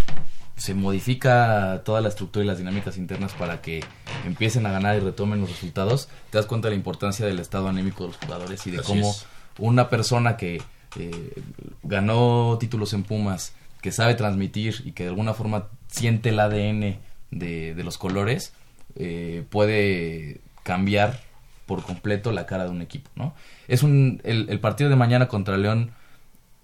[0.57, 3.85] se modifica toda la estructura y las dinámicas internas para que
[4.25, 7.69] empiecen a ganar y retomen los resultados, te das cuenta de la importancia del estado
[7.69, 9.27] anémico de los jugadores y de Así cómo es.
[9.59, 10.63] una persona que
[10.97, 11.43] eh,
[11.83, 13.53] ganó títulos en Pumas,
[13.83, 16.99] que sabe transmitir y que de alguna forma siente el ADN
[17.31, 18.53] de, de los colores,
[18.97, 21.21] eh, puede cambiar
[21.67, 23.35] por completo la cara de un equipo, ¿no?
[23.69, 25.93] Es un, el, el partido de mañana contra León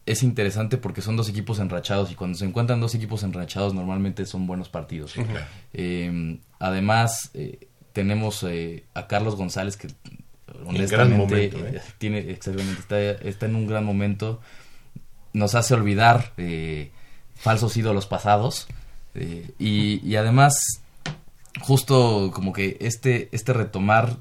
[0.06, 4.26] es interesante porque son dos equipos enrachados y cuando se encuentran dos equipos enrachados normalmente
[4.26, 5.14] son buenos partidos.
[5.72, 9.88] Eh, además, eh, tenemos eh, a Carlos González que
[10.66, 11.82] honestamente momento, ¿eh?
[11.98, 14.40] tiene exactamente está, está en un gran momento.
[15.32, 16.32] Nos hace olvidar
[17.34, 18.68] falsos ídolos pasados
[19.58, 20.54] y, y además
[21.60, 24.16] justo como que este este retomar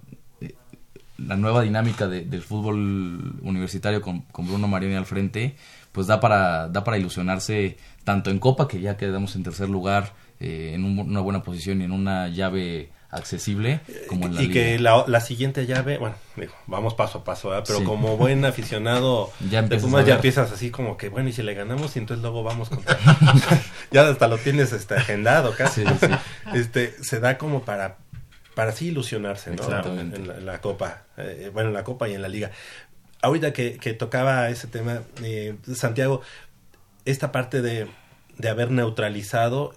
[1.17, 5.55] la nueva dinámica de- del fútbol universitario con, con Bruno Marioni al frente,
[5.91, 10.13] pues da para, da para ilusionarse tanto en Copa, que ya quedamos en tercer lugar,
[10.39, 13.79] eh, en un- una buena posición y en una llave accesible,
[14.09, 14.53] como en la y liga.
[14.55, 17.63] que la, la siguiente llave, bueno, digo, vamos paso a paso, ¿verdad?
[17.67, 17.85] pero Sí.
[17.85, 21.53] como buen aficionado Ya empiezas Pumas ya empiezas así como que, bueno, y si le
[21.53, 22.97] ganamos y entonces luego vamos contra...
[23.91, 25.83] ya hasta lo tienes este, agendado casi.
[25.85, 26.07] Sí, sí.
[26.55, 27.97] Este, se da como para,
[28.55, 29.51] para así ilusionarse.
[29.51, 32.51] En la, en la Copa, eh, bueno, en la Copa y en la Liga.
[33.21, 36.21] Ahorita que, que tocaba ese tema, eh, Santiago,
[37.05, 37.87] esta parte de,
[38.37, 39.73] de haber neutralizado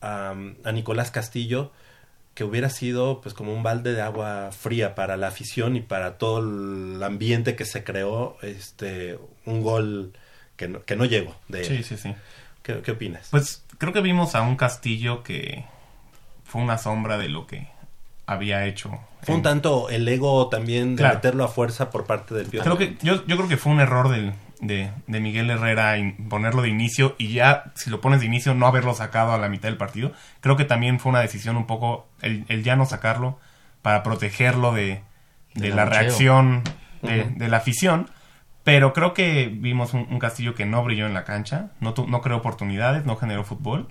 [0.00, 1.72] a, a Nicolás Castillo,
[2.34, 6.16] que hubiera sido pues como un balde de agua fría para la afición y para
[6.16, 10.12] todo el ambiente que se creó, este, un gol
[10.56, 12.14] que no, que no llegó de Sí, sí, sí.
[12.62, 13.28] ¿Qué, qué opinas?
[13.30, 15.64] Pues creo que vimos a un Castillo que
[16.44, 17.68] fue una sombra de lo que
[18.32, 18.98] había hecho.
[19.22, 21.16] Fue un tanto el ego también de Claro.
[21.16, 22.64] meterlo a fuerza por parte del Piojo.
[22.64, 26.28] Creo que, yo, yo creo que fue un error del, de, de Miguel Herrera in-
[26.28, 29.48] ponerlo de inicio y ya, si lo pones de inicio, no haberlo sacado a la
[29.48, 30.12] mitad del partido.
[30.40, 33.38] Creo que también fue una decisión un poco el, el ya no sacarlo
[33.82, 35.02] para protegerlo de,
[35.54, 36.62] la reacción
[37.02, 38.08] de, de la afición.
[38.64, 42.06] Pero creo que vimos un, un Castillo que no brilló en la cancha, no, tu-
[42.06, 43.88] no creó oportunidades, no generó fútbol.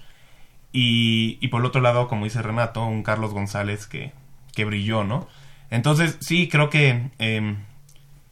[0.72, 4.12] Y, y por el otro lado, como dice Renato, un Carlos González que,
[4.54, 5.28] que brilló, ¿no?
[5.72, 7.58] Entonces, sí, creo que, em,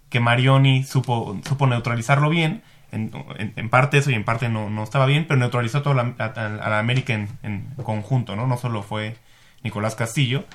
[0.10, 2.64] que Marioni supo, supo neutralizarlo bien.
[2.92, 5.96] En, en- en parte eso y en parte no, no estaba bien, pero neutralizó toda
[5.96, 8.48] la, a, a la América en, en conjunto, ¿no?
[8.48, 9.18] No solo fue
[9.64, 10.46] Nicolás Castillo.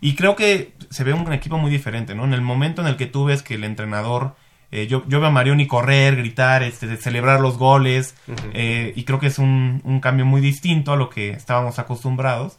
[0.00, 2.24] Y creo que se ve un equipo muy diferente, ¿no?
[2.24, 4.34] En el momento en el que tú ves que el entrenador,
[4.72, 8.16] eh, yo, yo veo a Marioni correr, gritar, este, celebrar los goles,
[8.54, 12.56] eh, y creo que es un, un cambio muy distinto a lo que estábamos acostumbrados,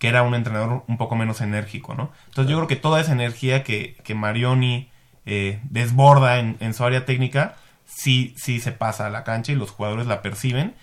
[0.00, 2.10] que era un entrenador un poco menos enérgico, ¿no?
[2.26, 4.90] Entonces yo creo que toda esa energía que, que Marioni
[5.26, 7.54] eh, desborda en, en su área técnica,
[7.84, 10.74] sí, sí se pasa a la cancha y los jugadores la perciben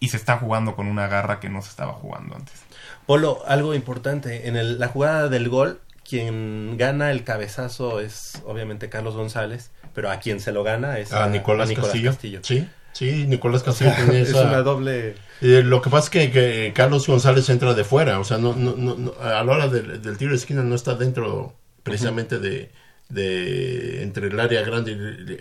[0.00, 2.62] y se está jugando con una garra que no se estaba jugando antes.
[3.06, 8.88] Polo, algo importante, en el- la jugada del gol, quien gana el cabezazo es obviamente
[8.88, 12.40] Carlos González, pero a quien se lo gana es A Nicolás, Castillo.
[12.42, 15.14] Sí, sí, Nicolás Castillo tiene Es esa- una doble...
[15.40, 18.54] Eh, lo que pasa es que, que Carlos González entra de fuera, o sea, no,
[18.54, 22.38] no, no, no- a la hora del, del tiro de esquina no está dentro precisamente
[22.38, 22.70] de,
[23.08, 24.92] de entre el área grande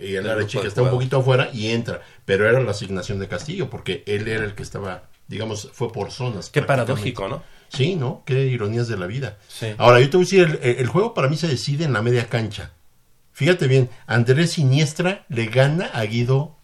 [0.01, 3.19] y, y el área chica, está un poquito afuera y entra, pero era la asignación
[3.19, 6.49] de Castillo porque él era el que estaba, digamos, fue por zonas.
[6.49, 7.43] Qué paradójico, ¿no?
[7.69, 8.23] Sí, ¿no?
[8.25, 9.37] Qué ironías de la vida.
[9.47, 9.67] Sí.
[9.77, 12.01] Ahora, yo te voy a decir, el, el juego para mí se decide en la
[12.01, 12.71] media cancha.
[13.31, 16.57] Fíjate bien, Andrés Siniestra le gana a Guido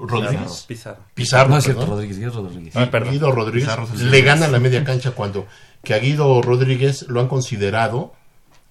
[0.00, 0.64] Rodríguez.
[0.66, 1.04] Pizarro.
[1.14, 1.86] Pizarro, no es cierto.
[1.86, 2.76] Rodríguez, es Rodríguez.
[2.76, 3.12] Ah, perdón.
[3.12, 5.46] Guido Rodríguez Pizarro el le gana la media cancha cuando
[5.82, 8.14] que a Guido Rodríguez lo han considerado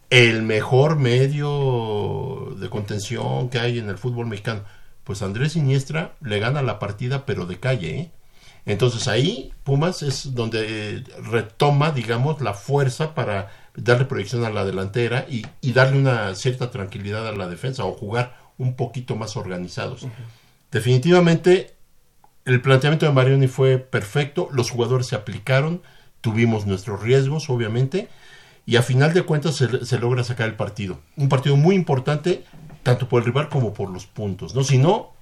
[0.10, 4.64] el mejor medio de contención que hay en el fútbol mexicano.
[5.04, 8.12] Pues Andrés Siniestra le gana la partida pero de calle, ¿eh?
[8.66, 14.66] Entonces ahí Pumas es donde eh, retoma, digamos, la fuerza para darle proyección a la
[14.66, 19.38] delantera y, y darle una cierta tranquilidad a la defensa o jugar un poquito más
[19.38, 20.06] organizados.
[20.72, 21.76] Definitivamente
[22.46, 25.82] el planteamiento de Marioni fue perfecto, los jugadores se aplicaron,
[26.22, 28.10] tuvimos nuestros riesgos, obviamente,
[28.66, 31.00] y a final de cuentas se, logra sacar el partido.
[31.16, 32.44] Un partido muy importante,
[32.84, 34.64] tanto por el rival como por los puntos, ¿no?
[34.64, 35.14] Si no,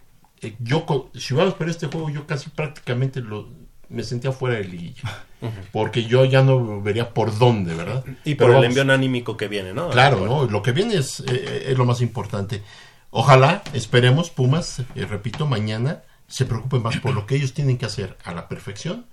[0.41, 3.49] eh, yo, si vamos ver este juego, yo casi prácticamente lo,
[3.89, 5.23] me sentía fuera de liguilla.
[5.71, 8.03] Porque yo ya no vería por dónde, ¿verdad?
[8.25, 9.89] Y por el envío anímico que viene, ¿no?
[9.89, 10.45] Claro, ¿no?
[10.45, 12.63] Lo que viene es, eh, es lo más importante.
[13.09, 17.85] Ojalá, esperemos, Pumas, eh, repito, mañana se preocupen más por lo que ellos tienen que
[17.85, 19.05] hacer a la perfección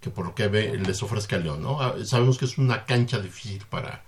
[0.00, 1.80] que por lo que les ofrezca León, ¿no?
[1.80, 4.02] Ah, sabemos que es una cancha difícil para,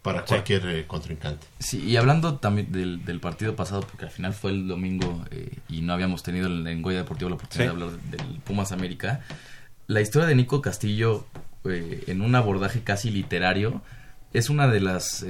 [0.00, 1.44] para cualquier eh, contrincante.
[1.58, 5.24] Sí, y hablando también del, del, partido pasado, porque al final fue el domingo
[5.68, 9.24] y no habíamos tenido en Goya Deportivo la oportunidad de hablar del Pumas América,
[9.86, 11.26] la historia de Nico Castillo
[11.64, 13.82] eh, en un abordaje casi literario
[14.32, 15.24] es una de las...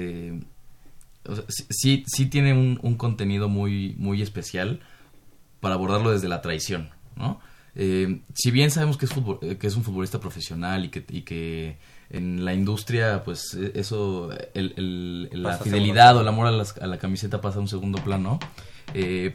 [1.24, 4.80] Eh, sí, sí tiene un, contenido muy, muy especial
[5.60, 7.40] para abordarlo desde la traición, ¿no?
[7.74, 9.12] Eh, si bien sabemos que es,
[9.58, 11.78] que es un futbolista profesional y que, y que
[12.10, 17.40] en la industria, pues e, eso, el, la fidelidad o el amor a, la camiseta
[17.40, 18.38] pasa a un segundo plano,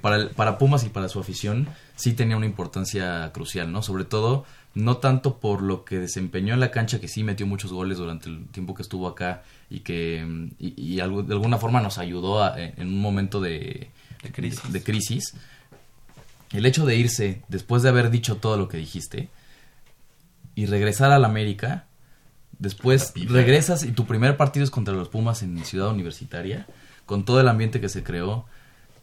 [0.02, 3.82] para, para Pumas y para su afición sí tenía una importancia crucial, ¿no?
[3.82, 4.46] Sobre todo
[4.78, 8.30] no tanto por lo que desempeñó en la cancha, que sí metió muchos goles durante
[8.30, 12.88] el tiempo que estuvo acá y que y, algo, de alguna forma nos ayudó en
[12.88, 13.90] un momento de,
[14.22, 15.34] de, crisis.
[16.52, 19.30] El hecho de irse después de haber dicho todo lo que dijiste
[20.54, 21.86] y regresar a la América,
[22.60, 26.68] después regresas y tu primer partido es contra los Pumas en Ciudad Universitaria,
[27.08, 28.46] con todo el ambiente que se creó.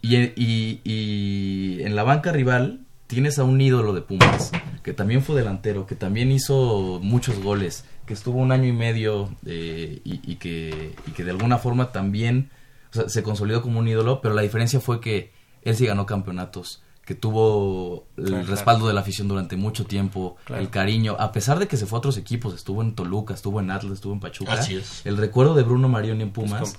[0.02, 4.52] Y, y, y en la banca rival tienes a un ídolo de Pumas,
[4.82, 9.35] que también fue delantero, que también hizo muchos goles, que estuvo un año y medio
[9.47, 12.51] eh, y, que, y que de alguna forma también
[12.90, 15.32] se consolidó como un ídolo, pero la diferencia fue que
[15.62, 20.70] él sí ganó campeonatos, que tuvo el respaldo de la afición durante mucho tiempo, el
[20.70, 23.70] cariño, a pesar de que se fue a otros equipos, estuvo en Toluca, estuvo en
[23.70, 24.60] Atlas, estuvo en Pachuca.
[25.05, 26.76] El recuerdo de Bruno Marioni en Pumas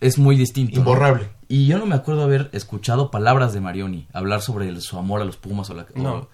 [0.00, 0.78] es muy distinto.
[0.78, 1.28] Imborrable.
[1.48, 5.24] Y yo no me acuerdo haber escuchado palabras de Marioni, hablar sobre su amor a
[5.24, 5.86] los Pumas o la...
[5.94, 6.28] No.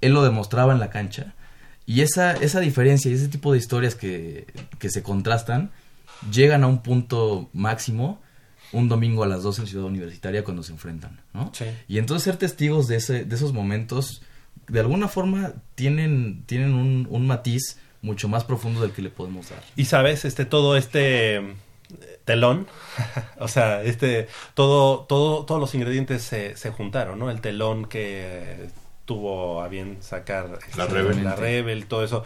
[0.00, 1.34] él lo demostraba en la cancha.
[1.86, 4.46] Y esa, esa diferencia y ese tipo de historias que,
[4.78, 5.72] que se contrastan
[6.30, 8.20] llegan a un punto máximo
[8.72, 11.50] un domingo a las 12 en Ciudad Universitaria cuando se enfrentan, ¿no?
[11.88, 14.22] Y entonces ser testigos de, ese, de esos momentos,
[14.68, 19.50] de alguna forma, tienen, tienen un, un matiz mucho más profundo del que le podemos
[19.50, 19.62] dar.
[19.76, 21.56] Y sabes, este, todo este
[22.24, 22.66] telón,
[23.38, 27.30] o sea, este, todo, todo, todos los ingredientes se, se juntaron, ¿no?
[27.30, 28.68] El telón que
[29.04, 31.24] tuvo a bien sacar la, este, Rebel.
[31.24, 32.24] la Rebel, todo eso.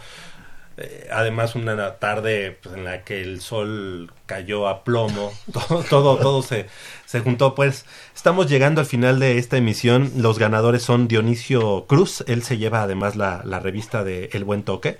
[0.77, 6.17] Eh, además una tarde pues, en la que el sol cayó a plomo, todo, todo,
[6.17, 6.67] todo se,
[7.05, 7.55] se juntó.
[7.55, 10.11] Pues estamos llegando al final de esta emisión.
[10.17, 14.63] Los ganadores son Dionisio Cruz, él se lleva además la, la revista de El Buen
[14.63, 14.97] Toque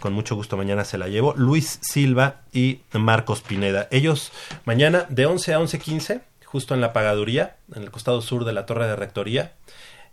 [0.00, 3.86] con mucho gusto mañana se la llevo, Luis Silva y Marcos Pineda.
[3.90, 4.32] Ellos
[4.64, 8.66] mañana de 11 a 11.15, justo en la pagaduría, en el costado sur de la
[8.66, 9.52] torre de rectoría,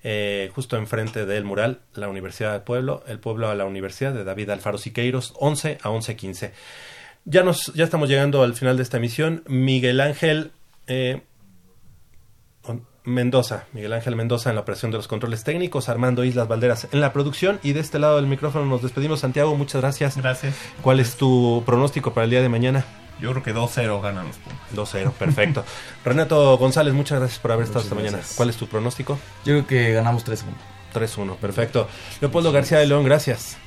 [0.03, 4.23] eh, justo enfrente del mural, la Universidad del Pueblo, el pueblo a la Universidad de
[4.23, 6.51] David Alfaro Siqueiros, 11 a 11.15.
[7.25, 9.43] Ya, nos, ya estamos llegando al final de esta emisión.
[9.47, 10.51] Miguel Ángel,
[10.87, 11.21] eh,
[13.07, 16.99] Mendoza, Miguel Ángel Mendoza en la operación de los controles técnicos, Armando Islas Valderas en
[16.99, 19.21] la producción y de este lado del micrófono nos despedimos.
[19.21, 20.17] Santiago, muchas gracias.
[20.17, 20.53] Gracias.
[20.81, 22.83] ¿Cuál es tu pronóstico para el día de mañana?
[23.21, 24.27] Yo creo que 2-0 ganan
[24.75, 25.63] los 2-0, perfecto.
[26.03, 28.19] Renato González, muchas gracias por haber estado esta mañana.
[28.35, 29.17] ¿Cuál es tu pronóstico?
[29.45, 30.43] Yo creo que ganamos 3-1.
[30.93, 31.87] 3-1, perfecto.
[32.19, 33.57] Leopoldo García de León, gracias.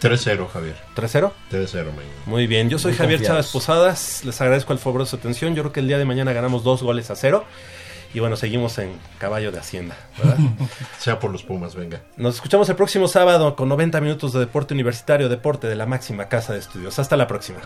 [0.00, 0.76] 3-0, Javier.
[0.94, 1.32] ¿3-0?
[1.50, 1.86] 3-0,
[2.26, 4.24] Muy bien, yo soy Javier Chávez Posadas.
[4.24, 5.56] Les agradezco el favor de su atención.
[5.56, 7.46] Yo creo que el día de mañana ganamos dos goles a cero.
[8.14, 10.38] Y bueno, seguimos en caballo de Hacienda, ¿verdad?
[10.98, 12.02] sea por los Pumas, venga.
[12.16, 16.28] Nos escuchamos el próximo sábado con 90 minutos de deporte universitario, deporte de la máxima
[16.28, 16.98] casa de estudios.
[16.98, 17.58] Hasta la próxima.